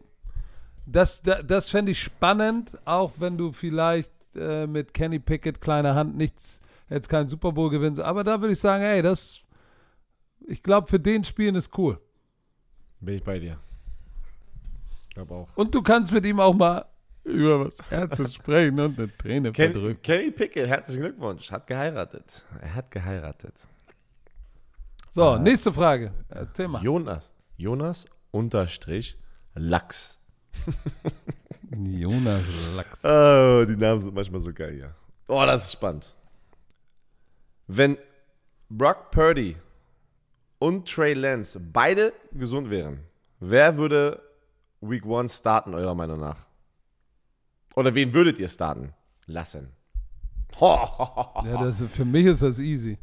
[0.85, 5.95] das, das, das fände ich spannend, auch wenn du vielleicht äh, mit Kenny Pickett, kleiner
[5.95, 8.01] Hand, nichts, jetzt keinen Super Bowl gewinnst.
[8.01, 9.41] Aber da würde ich sagen, ey, das,
[10.45, 11.99] ich glaube, für den Spielen ist cool.
[12.99, 13.57] Bin ich bei dir.
[15.09, 15.47] Ich auch.
[15.55, 16.85] Und du kannst mit ihm auch mal
[17.23, 20.01] über was Herzes sprechen und eine Träne Ken, verdrücken.
[20.01, 22.45] Kenny Pickett, herzlichen Glückwunsch, hat geheiratet.
[22.61, 23.53] Er hat geheiratet.
[25.11, 26.11] So, äh, nächste Frage.
[26.53, 26.81] Thema.
[26.81, 27.31] Jonas.
[27.55, 29.17] Jonas unterstrich
[29.55, 30.19] Lachs.
[31.77, 33.05] Jonas Lachs.
[33.05, 34.95] Oh, die Namen sind manchmal so geil, ja.
[35.27, 36.15] Oh, das ist spannend.
[37.67, 37.97] Wenn
[38.69, 39.55] Brock Purdy
[40.59, 42.99] und Trey Lance beide gesund wären,
[43.39, 44.21] wer würde
[44.81, 46.37] Week 1 starten, eurer Meinung nach?
[47.75, 48.93] Oder wen würdet ihr starten
[49.25, 49.71] lassen?
[50.61, 52.97] Ja, das, für mich ist das easy.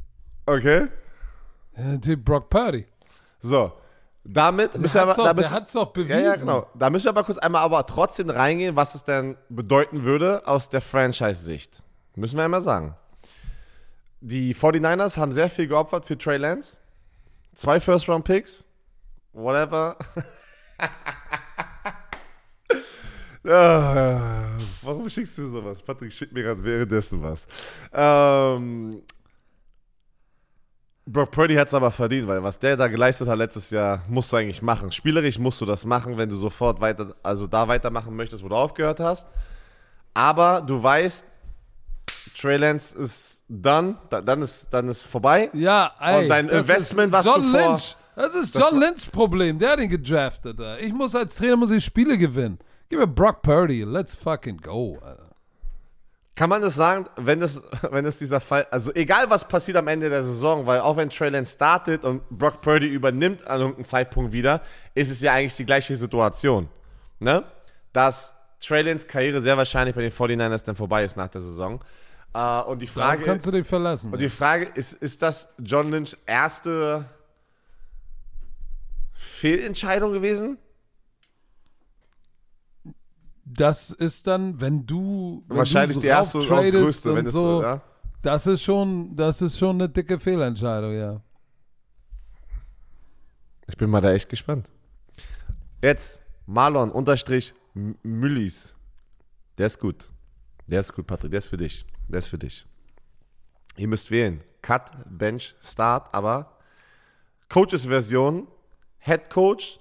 [0.47, 0.89] Okay.
[1.77, 2.87] Ja, natürlich Brock Purdy.
[3.41, 3.73] So,
[4.23, 6.18] damit Der müssen wir aber, da doch, der müssen, hat's doch bewiesen.
[6.18, 6.66] ja, ja, genau.
[6.75, 10.68] Da müssen wir aber kurz einmal aber trotzdem reingehen, was es denn bedeuten würde aus
[10.68, 11.83] der Franchise-Sicht.
[12.16, 12.95] Müssen wir einmal sagen.
[14.21, 16.77] Die 49ers haben sehr viel geopfert für Trey Lance.
[17.55, 18.66] Zwei First-Round-Picks.
[19.33, 19.97] Whatever.
[24.83, 25.83] Warum schickst du sowas?
[25.83, 27.47] Patrick schickt mir gerade währenddessen was.
[27.93, 29.03] Ähm,
[31.07, 34.33] Brock Purdy hat es aber verdient, weil was der da geleistet hat letztes Jahr, musst
[34.33, 34.93] du eigentlich machen.
[34.93, 38.55] Spielerisch musst du das machen, wenn du sofort weiter, also da weitermachen möchtest, wo du
[38.55, 39.26] aufgehört hast.
[40.14, 41.24] Aber du weißt,
[42.37, 45.51] Trey Lance ist done, da, dann ist dann ist vorbei.
[45.53, 47.97] Ja, ey, Und dein Investment, was John du vor- Lynch.
[48.16, 49.59] Das ist John war- Lynch Problem.
[49.59, 50.61] Der hat ihn gedraftet.
[50.81, 52.59] Ich muss als Trainer muss ich Spiele gewinnen.
[52.91, 53.84] Gib mir Brock Purdy.
[53.84, 54.99] Let's fucking go.
[55.01, 55.30] Alter.
[56.34, 59.86] Kann man das sagen, wenn es, wenn es dieser Fall, also egal was passiert am
[59.86, 63.84] Ende der Saison, weil auch wenn Trey Lance startet und Brock Purdy übernimmt an irgendeinem
[63.84, 64.61] Zeitpunkt wieder,
[64.95, 66.68] ist es ja eigentlich die gleiche Situation.
[67.20, 67.45] Ne?
[67.93, 71.80] Dass Trey Lance Karriere sehr wahrscheinlich bei den 49ers dann vorbei ist nach der Saison.
[72.34, 74.12] Äh, und die Frage, kannst du dich verlassen.
[74.12, 77.05] und die Frage ist, ist das John Lynch erste
[79.12, 80.59] Fehlentscheidung gewesen?
[83.57, 87.26] Das ist dann, wenn du wenn Wahrscheinlich du die erste und auch größte, und wenn
[87.26, 87.82] es so, ja?
[88.22, 91.20] das ist schon, das ist schon eine dicke Fehlentscheidung, ja.
[93.66, 94.70] Ich bin mal da echt gespannt.
[95.82, 97.55] Jetzt Marlon unterstrich
[98.03, 98.74] Müllis.
[99.59, 100.11] Der ist gut.
[100.66, 101.30] Der ist gut, Patrick.
[101.30, 101.86] Der ist für dich.
[102.09, 102.66] Der ist für dich.
[103.76, 104.42] Ihr müsst wählen.
[104.62, 106.59] Cut, Bench, Start, aber
[107.48, 108.46] Coaches Version,
[108.98, 109.80] Head Coach,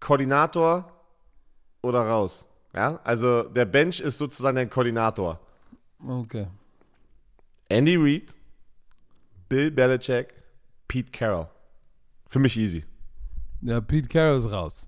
[0.00, 0.99] Koordinator
[1.82, 2.46] oder raus.
[2.74, 5.40] Ja, also der Bench ist sozusagen der Koordinator.
[6.06, 6.46] Okay.
[7.68, 8.34] Andy Reid,
[9.48, 10.34] Bill Belichick,
[10.88, 11.48] Pete Carroll.
[12.28, 12.84] Für mich easy.
[13.62, 14.86] Ja, Pete Carroll ist raus.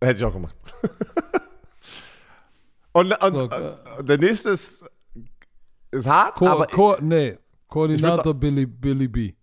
[0.00, 0.56] Hätte ich auch gemacht.
[2.92, 4.84] und und So, äh, der nächste ist,
[5.90, 6.66] ist hart, Ko aber.
[6.66, 9.34] Ko nee, Koordinator Billy, Billy B.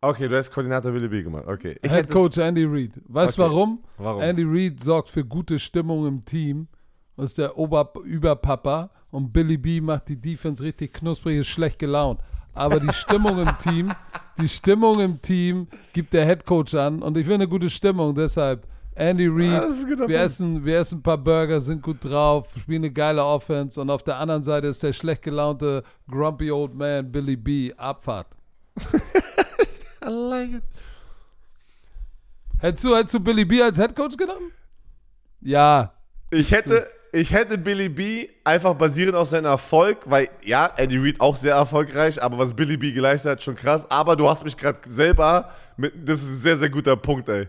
[0.00, 1.44] okay, du hast Koordinator Willy B gemacht.
[1.46, 1.76] Okay.
[1.82, 2.92] Ich Head Coach Andy Reid.
[3.06, 3.50] Weißt du Okay.
[3.50, 3.78] warum?
[3.96, 4.22] Warum?
[4.22, 6.68] Andy Reid sorgt für gute Stimmung im Team.
[7.16, 12.20] Ist der Ober Überpapa und Billy B macht die Defense richtig knusprig, ist schlecht gelaunt.
[12.54, 13.92] Aber die Stimmung im Team,
[14.40, 18.14] die Stimmung im Team gibt der Head Coach an und ich will eine gute Stimmung,
[18.14, 22.82] deshalb Andy Reid, Ah, wir essen, wir essen ein paar Burger, sind gut drauf, spielen
[22.84, 27.10] eine geile Offense und auf der anderen Seite ist der schlecht gelaunte Grumpy Old Man
[27.10, 27.72] Billy B.
[27.76, 28.28] Abfahrt.
[30.08, 30.62] I like it.
[32.60, 34.52] Hättest du, hättest du Billy B als Head Coach genommen?
[35.40, 35.92] Ja,
[36.30, 41.20] Ich hätte, ich hätte Billy B einfach basierend auf seinem Erfolg, weil ja, Andy Reid
[41.20, 43.88] auch sehr erfolgreich, aber was Billy B geleistet hat, schon krass.
[43.90, 47.48] Aber du hast mich gerade selber mit, das ist ein sehr, sehr guter Punkt, ey.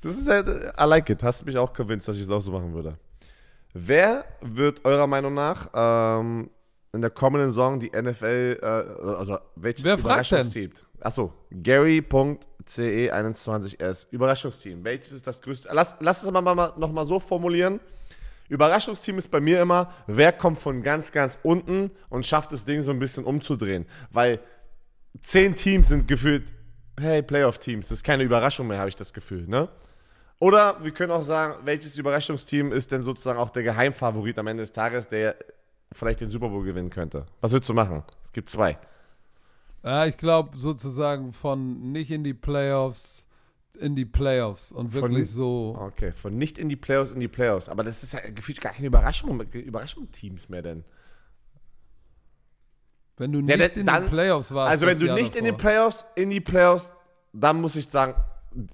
[0.00, 1.22] Das ist halt, I like it.
[1.22, 2.96] Hast mich auch convinced, dass ich es auch so machen würde.
[3.74, 6.50] Wer wird eurer Meinung nach ähm,
[6.92, 10.72] in der kommenden Saison die NFL, äh, also welches Wer fragt denn?
[11.04, 14.06] Achso, Gary.ce21s.
[14.10, 14.82] Überraschungsteam.
[14.82, 15.68] Welches ist das größte?
[15.70, 17.78] Lass, lass es mal, mal nochmal so formulieren.
[18.48, 22.80] Überraschungsteam ist bei mir immer, wer kommt von ganz, ganz unten und schafft das Ding
[22.80, 23.84] so ein bisschen umzudrehen.
[24.10, 24.40] Weil
[25.20, 26.50] zehn Teams sind gefühlt,
[26.98, 27.88] hey, Playoff-Teams.
[27.88, 29.68] Das ist keine Überraschung mehr, habe ich das Gefühl, ne?
[30.40, 34.62] Oder wir können auch sagen, welches Überraschungsteam ist denn sozusagen auch der Geheimfavorit am Ende
[34.62, 35.36] des Tages, der
[35.92, 37.26] vielleicht den Super Bowl gewinnen könnte?
[37.42, 38.02] Was würdest du machen?
[38.24, 38.78] Es gibt zwei.
[39.84, 43.28] Ja, ich glaube sozusagen von nicht in die Playoffs
[43.80, 45.76] in die Playoffs und Von wirklich nicht- so.
[45.76, 47.68] Okay, von nicht in die Playoffs in die Playoffs.
[47.68, 50.84] Aber das ist ja gefühlt gar keine Überraschung, Überraschungsteams mehr denn.
[53.16, 54.70] Wenn du Ja, nicht dann- in dann- den Playoffs warst.
[54.70, 55.70] Also wenn du Jahr nicht in den davor.
[55.70, 56.92] Playoffs, in die Playoffs,
[57.32, 58.14] dann muss ich sagen,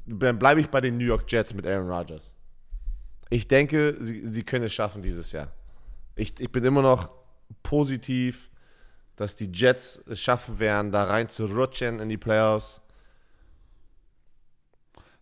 [0.06, 2.34] dann bleibe ich bei den New York Jets mit Aaron Rodgers.
[3.30, 5.48] Ich denke, sie, sie können es schaffen dieses Jahr.
[6.14, 7.10] Ich, ich bin immer noch
[7.62, 8.49] positiv,
[9.20, 12.80] dass die Jets es schaffen werden, da rein zu rutschen in die Playoffs.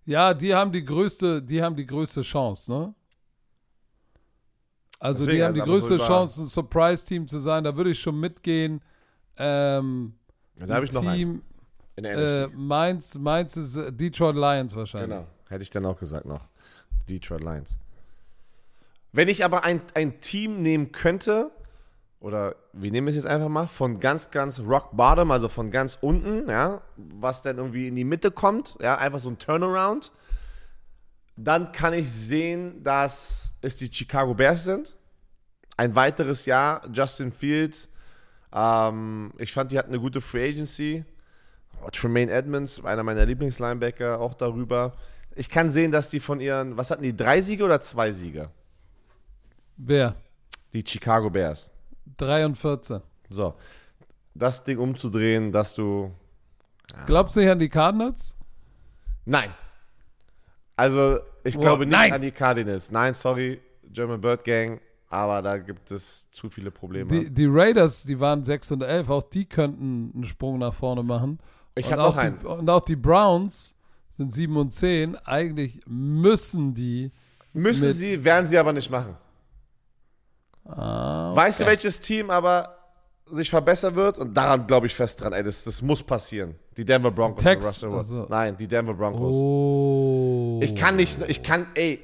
[0.05, 2.95] Ja, die haben die größte, die haben die größte Chance, ne?
[5.01, 7.65] Also Deswegen, die haben die also größte so Chance, ein Surprise-Team zu sein.
[7.65, 8.81] Da würde ich schon mitgehen.
[9.37, 10.15] Ähm,
[10.55, 11.43] Da habe ich noch eins Team,
[11.97, 12.47] in der äh.
[12.55, 15.19] Mainz, Mainz ist äh, Detroit Lions wahrscheinlich.
[15.19, 15.27] Genau.
[15.49, 16.47] hätte ich dann auch gesagt noch.
[17.11, 17.77] Detroit Lions.
[19.11, 21.51] Wenn ich aber ein, ein Team nehmen könnte,
[22.21, 25.99] oder wir nehmen es jetzt einfach mal, von ganz, ganz rock bottom, also von ganz
[26.01, 30.11] unten, ja, was dann irgendwie in die Mitte kommt, ja, einfach so ein Turnaround,
[31.37, 34.97] dann kann ich sehen, dass es die Chicago Bears sind.
[35.77, 37.89] Ein weiteres Jahr, Justin Fields.
[38.53, 41.05] Ähm, ich fand, die hatten eine gute Free Agency.
[41.85, 44.97] Oh, Tremaine Edmonds, einer meiner Lieblingslinebacker, auch darüber.
[45.37, 48.51] Ich kann sehen, dass die von ihren, was hatten die, drei Siege oder zwei Siege?
[49.77, 50.17] Wer?
[50.73, 51.71] Die Chicago Bears.
[52.17, 53.01] 3 und 14.
[53.31, 53.55] So,
[54.35, 56.11] das Ding umzudrehen, dass du.
[57.07, 58.37] Glaubst du nicht an die Cardinals?
[59.25, 59.51] Nein.
[60.77, 62.13] Also, ich Oh, glaube nicht nein.
[62.13, 62.91] an die Cardinals.
[62.91, 63.61] Nein, sorry,
[63.93, 67.09] German Bird Gang, aber da gibt es zu viele Probleme.
[67.09, 71.03] Die, die Raiders, die waren 6 und 11, auch die könnten einen Sprung nach vorne
[71.03, 71.39] machen.
[71.75, 72.37] ich Und habe auch noch einen.
[72.37, 73.77] Die, und auch die Browns
[74.17, 75.17] sind 7 und 10.
[75.17, 77.13] Eigentlich müssen die.
[77.53, 79.17] Müssen sie, werden sie aber nicht machen.
[80.69, 81.73] Ah, Weißt du, okay.
[81.73, 82.75] welches Team aber
[83.31, 84.19] sich verbessern wird?
[84.19, 86.55] Und daran glaube ich fest dran, ey, das, das muss passieren.
[86.77, 87.43] Die Denver Broncos.
[87.43, 88.19] Tex- mit Russell Wilson.
[88.21, 89.35] also- Nein, die Denver Broncos.
[89.35, 90.61] Oh.
[90.63, 92.01] Ich kann nicht, ich kann, ey,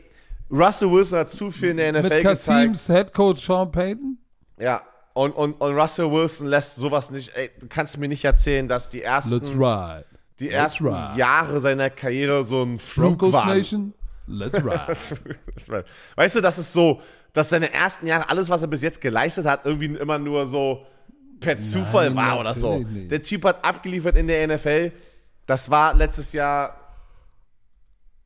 [0.50, 2.46] Russell Wilson hat zu viel in der NFL Mit gezeigt.
[2.72, 4.18] Kasims Headcoach Sean Payton?
[4.58, 4.82] Ja,
[5.14, 8.88] und, und, und Russell Wilson lässt sowas nicht, ey, du kannst mir nicht erzählen, dass
[8.88, 9.30] die ersten,
[10.40, 10.86] die ersten.
[11.16, 13.56] Jahre seiner Karriere so ein Flug Broncos waren.
[13.58, 13.94] Nation?
[14.26, 15.84] Let's ride.
[16.16, 17.00] Weißt du, das ist so,
[17.34, 20.86] dass seine ersten Jahre, alles, was er bis jetzt geleistet hat, irgendwie immer nur so
[21.40, 22.78] per Zufall war oder so.
[22.78, 23.10] nicht.
[23.10, 24.92] Der Typ hat abgeliefert in der NFL.
[25.44, 26.80] Das war letztes Jahr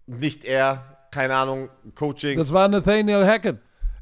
[0.06, 2.36] nicht er, keine Ahnung, Coaching.
[2.38, 3.58] Das war Nathaniel Hackett.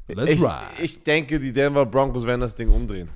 [0.09, 0.63] Let's ich, ride.
[0.81, 3.09] ich denke, die Denver Broncos werden das Ding umdrehen.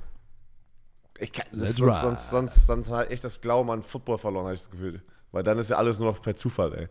[1.20, 2.00] Ich kann, Let's sonst, ride.
[2.02, 5.02] sonst, sonst, sonst hat echt das Glauben an Football verloren, habe ich das Gefühl.
[5.32, 6.88] Weil dann ist ja alles nur noch per Zufall, ey.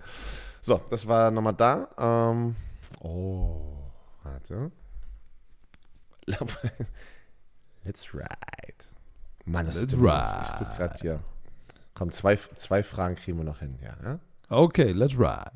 [0.61, 1.89] So, das war nochmal da.
[1.99, 2.55] Ähm,
[3.01, 3.61] oh,
[4.23, 4.71] warte.
[7.85, 8.29] Let's ride.
[9.45, 10.77] Mann, das Let's ist ride.
[10.77, 11.21] Grad hier.
[11.95, 14.19] Komm, zwei, zwei Fragen kriegen wir noch hin, ja.
[14.49, 15.53] Okay, let's ride.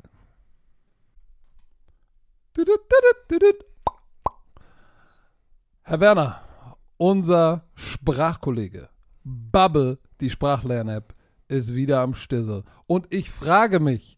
[5.81, 6.41] Herr Werner,
[6.97, 8.89] unser Sprachkollege
[9.23, 11.13] Bubble, die Sprachlern-App,
[11.47, 12.63] ist wieder am Stissel.
[12.87, 14.17] Und ich frage mich,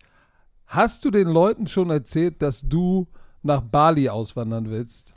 [0.66, 3.08] hast du den Leuten schon erzählt, dass du
[3.42, 5.17] nach Bali auswandern willst?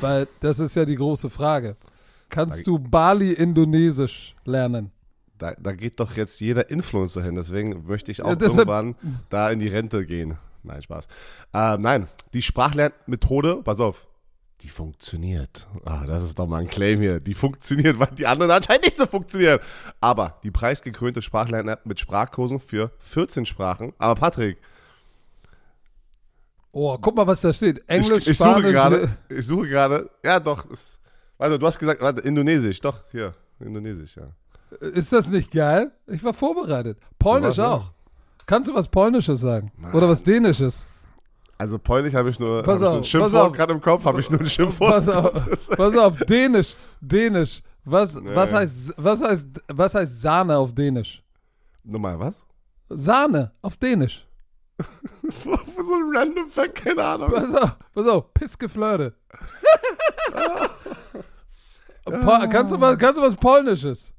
[0.00, 1.76] Weil das ist ja die große Frage.
[2.28, 4.90] Kannst du Bali-Indonesisch lernen?
[5.38, 8.94] Da, da geht doch jetzt jeder Influencer hin, deswegen möchte ich auch Ja, irgendwann
[9.28, 10.38] da in die Rente gehen.
[10.62, 11.08] Nein, Spaß.
[11.52, 14.06] Ähm, nein, die Sprachlernmethode, pass auf,
[14.62, 15.66] die funktioniert.
[15.84, 17.18] Ah, das ist doch mal ein Claim hier.
[17.18, 19.58] Die funktioniert, weil die anderen anscheinend nicht so funktionieren.
[20.00, 23.92] Aber die preisgekrönte Sprachlern-App mit Sprachkursen für 14 Sprachen.
[23.98, 24.58] Aber Patrick,
[26.72, 27.82] Oh, guck mal, was da steht.
[27.86, 28.72] Englisch, ich, ich suche Spanisch.
[28.72, 30.98] gerade, ich suche gerade, ja doch, das,
[31.38, 34.28] also du hast gesagt, warte, Indonesisch, doch, hier, Indonesisch, ja.
[34.80, 35.92] Ist das nicht geil?
[36.06, 36.98] Ich war vorbereitet.
[37.18, 37.90] Polnisch auch.
[38.46, 39.70] Kannst du was Polnisches sagen?
[39.92, 40.86] Oder was Dänisches?
[41.58, 44.30] Also Polnisch habe ich nur, Pass hab auf, ein Schimpfwort gerade im Kopf, habe ich
[44.30, 44.90] nur ein Schimpfwort.
[44.92, 47.62] Pass auf, pass auf, Dänisch, Dänisch.
[47.84, 48.56] Was, was, Nee.
[48.58, 51.22] heißt, was, heißt, was heißt Sahne auf Dänisch?
[51.84, 52.44] Nochmal, was?
[52.88, 54.26] Sahne auf Dänisch.
[54.78, 57.30] So ein random Fact, keine Ahnung.
[57.30, 59.14] Pass auf, pass auf, Pissgeflirte.
[62.04, 62.10] Po
[62.50, 64.12] kannst, du was, kannst du was Polnisches?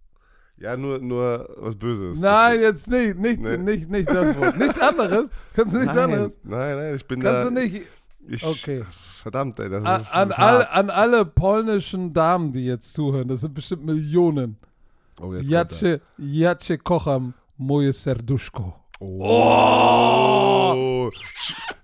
[0.57, 2.19] Ja, nur, nur was Böses.
[2.19, 3.57] Nein, jetzt nicht, nicht, Nee.
[3.57, 4.57] nicht, nicht das Wort.
[4.57, 5.29] Nichts anderes.
[5.53, 6.37] Kannst du nichts nein, anderes?
[6.43, 7.49] nein, nein, ich bin Kannst da.
[7.49, 7.85] du nicht.
[8.27, 8.85] Ich, Okay.
[9.21, 13.41] Verdammt, ey, das An, ist, an, all, an alle polnischen Damen, die jetzt zuhören, das
[13.41, 14.57] sind bestimmt Millionen.
[15.21, 18.73] Oh, jetzt Jacie, Jacie kocham moje serduszko.
[19.03, 20.73] Er.
[21.03, 21.09] Oh.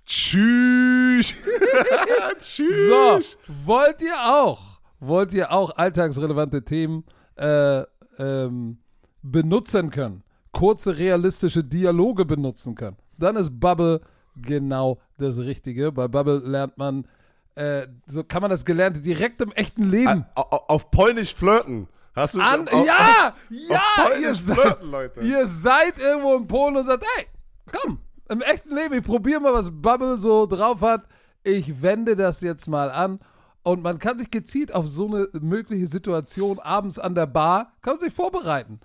[0.06, 1.34] Tschüss.
[2.38, 3.32] Tschüss.
[3.36, 7.04] So, wollt ihr auch, wollt ihr auch alltagsrelevante Themen
[7.36, 7.82] äh,
[8.18, 8.78] ähm,
[9.22, 14.00] benutzen können, kurze realistische Dialoge benutzen können, dann ist Bubble
[14.36, 15.92] genau das Richtige.
[15.92, 17.06] Bei Bubble lernt man,
[17.54, 21.88] äh, so kann man das Gelernte direkt im echten Leben Au- au- Auf Polnisch flirten.
[22.20, 22.68] Hast du an.
[22.68, 25.20] auf, ja, auf ja, ihr Polnisch seid, flirten, Leute.
[25.20, 27.26] ihr seid irgendwo in Polen und sagt, hey,
[27.72, 27.98] komm,
[28.28, 31.04] im echten Leben, ich probiere mal, was Bubble so drauf hat.
[31.42, 33.20] Ich wende das jetzt mal an.
[33.62, 37.98] Und man kann sich gezielt auf so eine mögliche Situation abends an der Bar, kann
[37.98, 38.80] sich vorbereiten.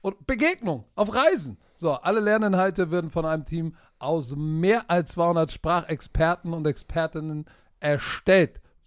[0.00, 1.58] Und Begegnung auf Reisen.
[1.74, 7.46] So, alle Lerninhalte werden von einem Team aus mehr als 200 Sprachexperten und Expertinnen
[7.80, 8.60] erstellt.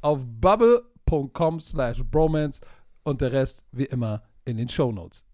[0.00, 2.60] auf bubble.com slash bromance
[3.02, 5.24] und der Rest wie immer in den Shownotes.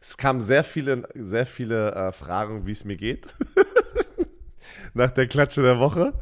[0.00, 3.34] Es kamen sehr viele, sehr viele äh, Fragen, wie es mir geht.
[4.94, 6.12] Nach der Klatsche der Woche.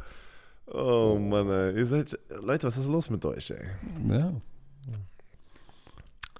[0.67, 1.77] Oh Mann, ey.
[1.77, 3.67] Ihr seid, Leute, was ist los mit euch, ey?
[4.09, 4.33] Ja.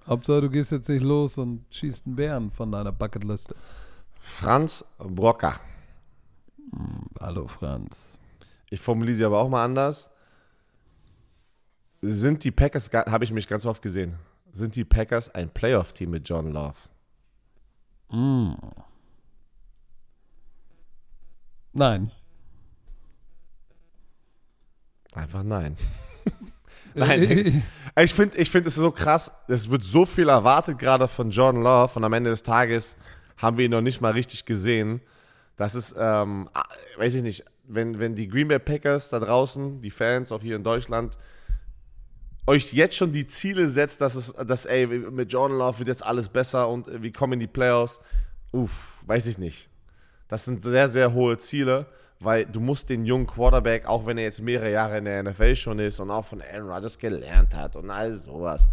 [0.07, 3.55] Hauptsache, du gehst jetzt nicht los und schießt einen Bären von deiner Bucketliste.
[4.19, 5.59] Franz Brocker.
[7.19, 8.17] Hallo Franz.
[8.69, 10.09] Ich formuliere sie aber auch mal anders.
[12.01, 14.15] Sind die Packers, habe ich mich ganz oft gesehen,
[14.51, 16.75] sind die Packers ein Playoff-Team mit John Love?
[18.09, 18.53] Mm.
[21.73, 22.11] Nein.
[25.13, 25.77] Einfach nein.
[26.95, 27.63] Nein.
[27.99, 31.63] Ich finde ich find es so krass, es wird so viel erwartet gerade von Jordan
[31.63, 32.95] Love und am Ende des Tages
[33.37, 35.01] haben wir ihn noch nicht mal richtig gesehen.
[35.57, 36.63] Das ist, ähm, ah,
[36.97, 40.55] weiß ich nicht, wenn, wenn die Green Bay Packers da draußen, die Fans auch hier
[40.55, 41.17] in Deutschland,
[42.45, 46.05] euch jetzt schon die Ziele setzt, dass es, dass, ey, mit Jordan Love wird jetzt
[46.05, 48.01] alles besser und wir kommen in die Playoffs,
[48.51, 49.69] uff, weiß ich nicht.
[50.27, 51.85] Das sind sehr, sehr hohe Ziele,
[52.19, 55.55] weil du musst den jungen Quarterback, auch wenn er jetzt mehrere Jahre in der NFL
[55.55, 58.69] schon ist und auch von Aaron Rodgers gelernt hat und all sowas.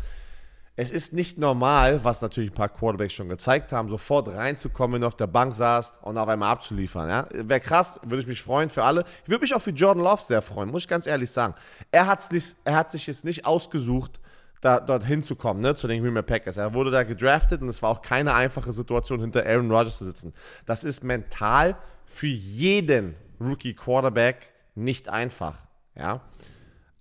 [0.80, 5.00] Es ist nicht normal, was natürlich ein paar Quarterbacks schon gezeigt haben, sofort reinzukommen, wenn
[5.02, 7.06] du auf der Bank saßt und auf einmal abzuliefern.
[7.10, 7.28] Ja?
[7.34, 9.04] Wäre krass, würde ich mich freuen für alle.
[9.22, 11.52] Ich würde mich auch für Jordan Love sehr freuen, muss ich ganz ehrlich sagen.
[11.92, 14.20] Er, hat's nicht, er hat sich jetzt nicht ausgesucht,
[14.62, 16.56] da, dorthin zu kommen, ne, zu den Green Bay Packers.
[16.56, 20.06] Er wurde da gedraftet und es war auch keine einfache Situation, hinter Aaron Rodgers zu
[20.06, 20.32] sitzen.
[20.64, 21.76] Das ist mental
[22.06, 25.58] für jeden Rookie Quarterback nicht einfach.
[25.94, 26.22] Ja?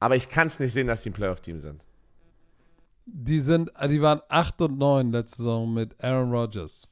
[0.01, 1.81] Aber ich kann es nicht sehen, dass sie ein Playoff-Team sind.
[3.11, 6.87] Die sind, die waren 8 und 9 letzte Saison mit Aaron Rodgers.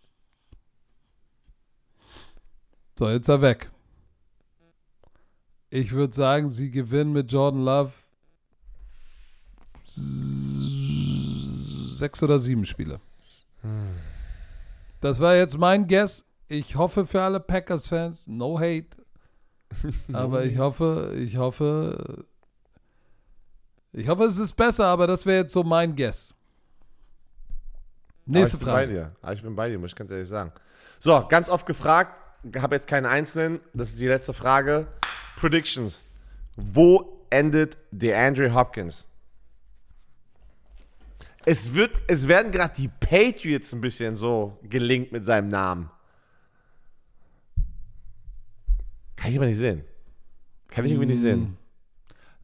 [2.97, 3.69] So, jetzt ist er weg.
[5.69, 7.91] Ich würde sagen, sie gewinnen mit Jordan Love
[11.97, 12.99] sechs oder sieben Spiele.
[15.01, 16.25] Das war jetzt mein Guess.
[16.47, 18.97] Ich hoffe für alle Packers-Fans, no hate.
[20.13, 22.25] Aber ich hoffe, ich hoffe,
[23.93, 26.33] ich hoffe, es ist besser, aber das wäre jetzt so mein Guess.
[28.25, 28.91] Nächste Aber ich bin bei Frage.
[28.93, 29.15] dir.
[29.21, 30.51] Aber ich bin bei dir, muss ich ganz ehrlich sagen.
[30.99, 32.13] So, ganz oft gefragt,
[32.57, 33.59] habe jetzt keine einzelnen.
[33.73, 34.87] Das ist die letzte Frage.
[35.37, 36.03] Predictions.
[36.55, 39.05] Wo endet DeAndre Hopkins?
[41.45, 45.89] Es, wird, es werden gerade die Patriots ein bisschen so gelinkt mit seinem Namen.
[49.15, 49.83] Kann ich aber nicht sehen.
[50.67, 51.57] Kann ich irgendwie nicht sehen.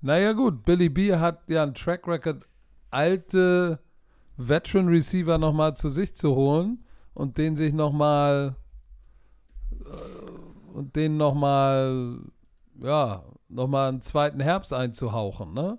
[0.05, 2.45] Naja, gut, Billy B hat ja einen Track Record,
[2.91, 3.79] alte
[4.35, 6.83] Veteran Receiver nochmal zu sich zu holen
[7.13, 8.55] und den sich nochmal
[9.85, 12.17] äh, und den nochmal,
[12.81, 15.77] ja, nochmal einen zweiten Herbst einzuhauchen, ne?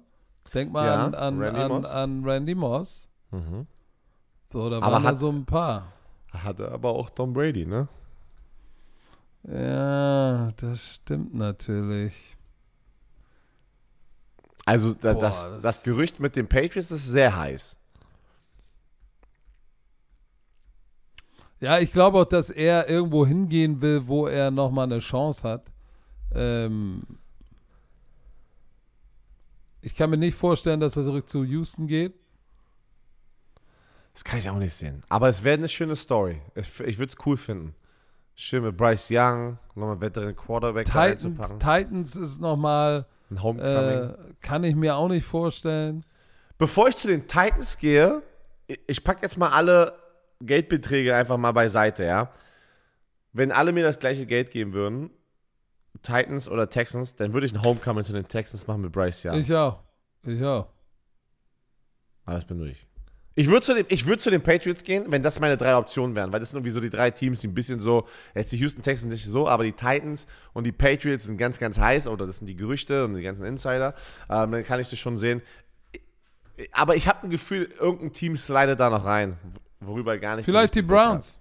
[0.55, 1.87] Denk mal Ja, an, an, Randy an, Moss.
[1.87, 3.09] an Randy Moss.
[3.31, 3.66] Mhm.
[4.47, 5.93] So, da Aber waren hat- so ein paar.
[6.33, 7.89] Hatte aber auch Tom Brady, ne?
[9.43, 12.34] Ja, das stimmt natürlich.
[14.67, 17.77] Also da, Boah, das, das- das Gerücht mit den Patriots ist sehr heiß.
[21.61, 25.73] Ja, ich glaube auch, dass er irgendwo hingehen will, wo er nochmal eine Chance hat.
[26.35, 27.03] Ähm
[29.81, 32.15] Ich kann mir nicht vorstellen, dass er zurück zu Houston geht.
[34.15, 35.03] Das kann ich auch nicht sehen.
[35.11, 36.41] Aber es wäre eine schöne Story.
[36.55, 37.75] Ich, ich würde es cool finden.
[38.35, 41.61] Schön mit Bryce Young, nochmal weiteren Quarterback Titans, reinzupacken.
[41.61, 43.07] Titans ist nochmal,
[43.37, 44.11] Ein Homecoming.
[44.11, 46.05] äh, kann ich mir auch nicht vorstellen.
[46.59, 48.22] Bevor ich zu den Titans gehe,
[48.87, 49.93] ich- packe jetzt mal alle
[50.41, 52.30] Geldbeträge einfach mal beiseite, ja.
[53.32, 55.11] Wenn alle mir das gleiche Geld geben würden,
[56.03, 59.39] Titans oder Texans, dann würde ich ein Homecoming zu den Texans machen mit Bryce Young.
[59.39, 59.80] Ich auch.
[60.22, 60.68] Ich auch.
[62.24, 62.87] Alles bin durch.
[63.37, 66.32] Ich würde zu, ich würd zu den Patriots gehen, wenn das meine drei Optionen wären,
[66.32, 68.82] weil das sind irgendwie so die drei Teams, die ein bisschen so, jetzt die Houston
[68.82, 72.39] Texans nicht so, aber die Titans und die Patriots sind ganz, ganz heiß, oder das
[72.39, 73.95] sind die Gerüchte und die ganzen Insider,
[74.30, 75.43] ähm, dann kann ich das schon sehen.
[76.70, 79.37] Aber ich habe ein Gefühl, irgendein Team slidet da noch rein,
[79.80, 80.45] worüber gar nicht.
[80.45, 80.82] Vielleicht die.
[80.82, 81.41] Browns.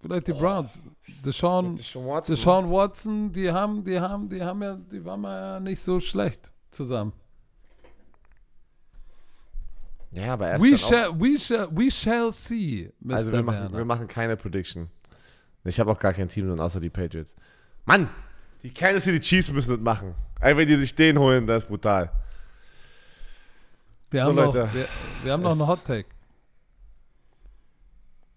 [0.00, 0.84] Vielleicht die Browns.
[1.24, 2.34] Deshaun, Deshaun Watson.
[2.36, 6.52] Deshaun Watson, die haben, die haben, die haben ja, die waren ja nicht so schlecht
[6.70, 7.12] zusammen.
[10.18, 13.14] Ja, aber erst We shall, we shall, we shall see, Mr.
[13.14, 14.88] Also wir machen, wir machen keine Prediction.
[15.64, 17.36] Ich habe auch gar kein Team, sondern außer die Patriots.
[17.84, 18.08] Mann,
[18.62, 20.14] die Kansas City Chiefs müssen das machen.
[20.40, 22.10] Ey, wenn die sich den holen, das ist brutal.
[24.10, 24.68] Wir So, haben, noch, Leute.
[24.72, 24.88] wir,
[25.22, 26.08] wir haben noch einen Hot Take.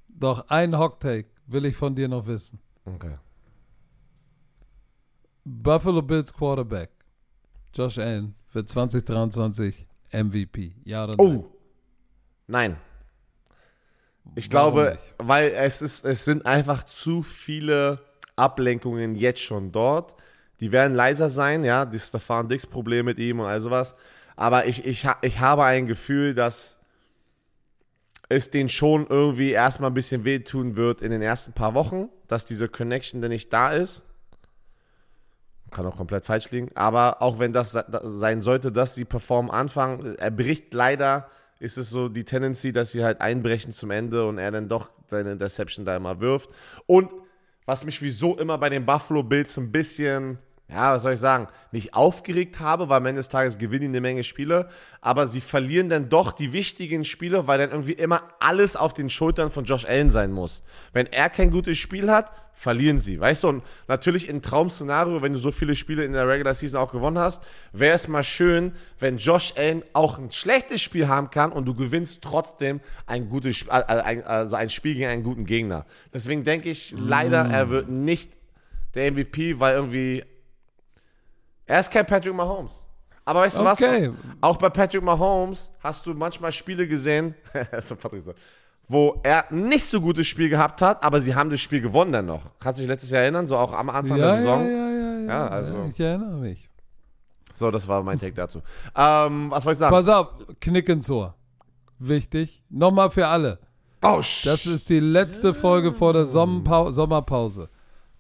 [0.10, 2.60] Doch, ein Hot Take will ich von dir noch wissen.
[2.86, 3.18] Okay.
[5.44, 6.92] Buffalo Bills Quarterback
[7.74, 10.76] Josh Allen für 2023 MVP.
[10.84, 11.38] Ja oder nein?
[11.38, 11.51] Oh.
[12.52, 12.76] Nein.
[14.36, 15.14] Ich Warum glaube, nicht?
[15.18, 18.00] weil es ist, es sind einfach zu viele
[18.36, 20.16] Ablenkungen jetzt schon dort.
[20.60, 23.96] Die werden leiser sein, ja, die Stefan Dix Problem mit ihm und all sowas.
[24.36, 26.78] Aber ich, ich, ich habe ein Gefühl, dass
[28.30, 32.46] es den schon irgendwie erstmal ein bisschen wehtun wird in den ersten paar Wochen, dass
[32.46, 34.06] diese Connection denn nicht da ist.
[35.72, 36.70] Kann auch komplett falsch liegen.
[36.76, 41.30] Aber auch wenn das se- da- sein sollte, dass sie performen anfangen, er bricht leider,
[41.62, 44.90] ist es so die Tendency, dass sie halt einbrechen zum Ende und er dann doch
[45.06, 46.50] seine Interception da immer wirft.
[46.88, 47.12] Und
[47.66, 50.40] was mich wieso immer bei den Buffalo Bills ein bisschen,
[50.72, 53.88] ja, was soll ich sagen, nicht aufgeregt habe, weil am Ende des Tages gewinnen die
[53.88, 54.70] eine Menge Spiele,
[55.02, 59.10] aber sie verlieren dann doch die wichtigen Spiele, weil dann irgendwie immer alles auf den
[59.10, 60.64] Schultern von Josh Allen sein muss.
[60.94, 63.48] Wenn er kein gutes Spiel hat, verlieren sie, weißt du?
[63.50, 67.18] Und natürlich im Traum-Szenario, wenn du so viele Spiele in der Regular Season auch gewonnen
[67.18, 67.44] hast,
[67.74, 71.76] wäre es mal schön, wenn Josh Allen auch ein schlechtes Spiel haben kann und du
[71.76, 75.86] gewinnst trotzdem ein gutes äh, ein, also ein Spiel gegen einen guten Gegner.
[76.14, 78.32] Deswegen denke ich leider, er wird nicht
[78.94, 80.24] der MVP, weil irgendwie
[81.72, 82.74] er ist kein Patrick Mahomes.
[83.24, 84.10] Aber weißt du Okay.
[84.10, 84.16] was?
[84.42, 87.36] Auch bei Patrick Mahomes hast du manchmal Spiele gesehen,
[88.88, 92.26] wo er nicht so gutes Spiel gehabt hat, aber sie haben das Spiel gewonnen dann
[92.26, 92.42] noch.
[92.60, 94.66] Kannst du dich letztes Jahr erinnern, so auch am Anfang Ja, der Saison?
[94.66, 95.28] ja, ja, ja.
[95.28, 96.68] Ja, also- Ich erinnere mich.
[97.56, 98.62] So, das war mein Take dazu.
[98.96, 99.96] Ähm, was wollte ich sagen?
[99.96, 100.28] Pass auf,
[100.60, 101.36] Knick ins Ohr.
[102.00, 102.64] Wichtig.
[102.70, 103.60] Nochmal für alle.
[104.04, 107.70] Oh, Das ist die letzte Folge vor der Sommerpau Sommerpause.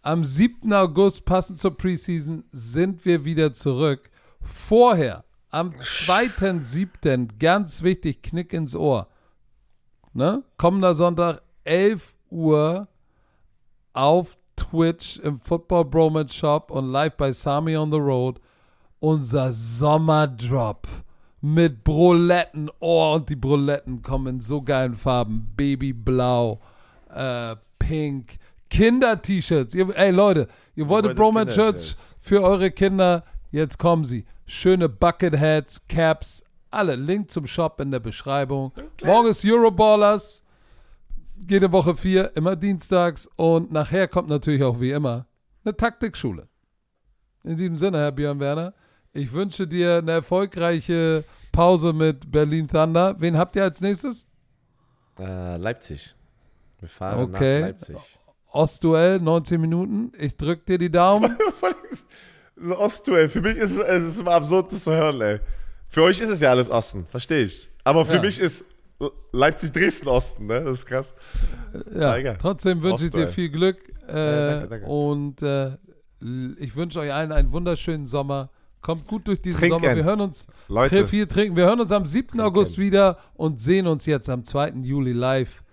[0.03, 0.73] Am 7.
[0.73, 4.09] August, passend zur Preseason, sind wir wieder zurück.
[4.41, 9.07] Vorher, am 2.7., ganz wichtig, Knick ins Ohr.
[10.13, 10.43] Ne?
[10.57, 12.87] Kommender Sonntag, 11 Uhr
[13.93, 18.41] auf Twitch im Football Bromance Shop und live bei Sami on the Road.
[18.99, 20.87] Unser Sommerdrop
[21.41, 22.71] mit Broletten.
[22.79, 25.53] Oh, und die Broletten kommen in so geilen Farben.
[25.55, 26.59] Babyblau,
[27.13, 28.37] äh, pink,
[28.71, 29.75] Kinder-T-Shirts.
[29.75, 32.15] Ey Leute, ihr wolltet Kinder-Shirts.
[32.19, 33.23] für eure Kinder.
[33.51, 34.25] Jetzt kommen sie.
[34.45, 36.95] Schöne Bucketheads, Caps, alle.
[36.95, 38.71] Link zum Shop in der Beschreibung.
[39.03, 40.43] Morgen ist Euroballers.
[41.49, 43.27] Jede Woche vier, immer dienstags.
[43.35, 45.25] Und nachher kommt natürlich auch wie immer
[45.65, 46.47] eine Taktikschule.
[47.43, 48.73] In diesem Sinne, Herr Björn Werner,
[49.13, 53.15] ich wünsche dir eine erfolgreiche Pause mit Berlin Thunder.
[53.19, 54.25] Wen habt ihr als nächstes?
[55.19, 56.15] Äh, Leipzig.
[56.79, 57.59] Wir fahren Okay.
[57.59, 57.97] nach Leipzig.
[58.51, 60.11] Ostduell, 19 Minuten.
[60.19, 61.37] Ich drück dir die Daumen.
[62.63, 63.27] So Ostduell.
[63.27, 65.39] Für mich ist es, es ist immer absurd, das zu hören, ey.
[65.87, 67.69] Für euch ist es ja alles Osten, verstehe ich.
[67.83, 68.21] Aber für Ja.
[68.21, 68.65] mich ist
[69.31, 70.61] Leipzig-Dresden Osten, ne?
[70.63, 71.15] Das ist krass.
[71.97, 72.37] Ja, egal.
[72.39, 73.77] trotzdem wünsche ich dir viel Glück.
[74.07, 74.85] Äh, danke, danke.
[74.85, 75.71] Und äh,
[76.59, 78.51] ich wünsche euch allen einen wunderschönen Sommer.
[78.81, 79.79] Kommt gut durch diesen Trinken.
[79.79, 79.95] Sommer.
[79.95, 81.07] Wir hören uns Leute.
[81.07, 81.55] viel trinken.
[81.55, 82.39] Wir hören uns am 7.
[82.41, 84.73] August wieder und sehen uns jetzt am 2.
[84.83, 85.63] Juli live.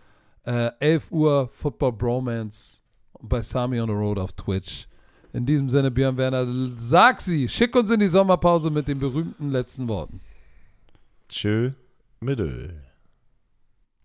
[0.49, 2.81] Äh, 11 Uhr Football Bromance
[3.21, 4.89] bei Sami on the Road auf Twitch.
[5.35, 6.47] In diesem Sinne, Björn Werner,
[6.79, 10.23] sag sie, schick uns in die Sommerpause mit den berühmten letzten Worten.
[11.29, 11.73] Tschö
[12.21, 12.88] mit Öl.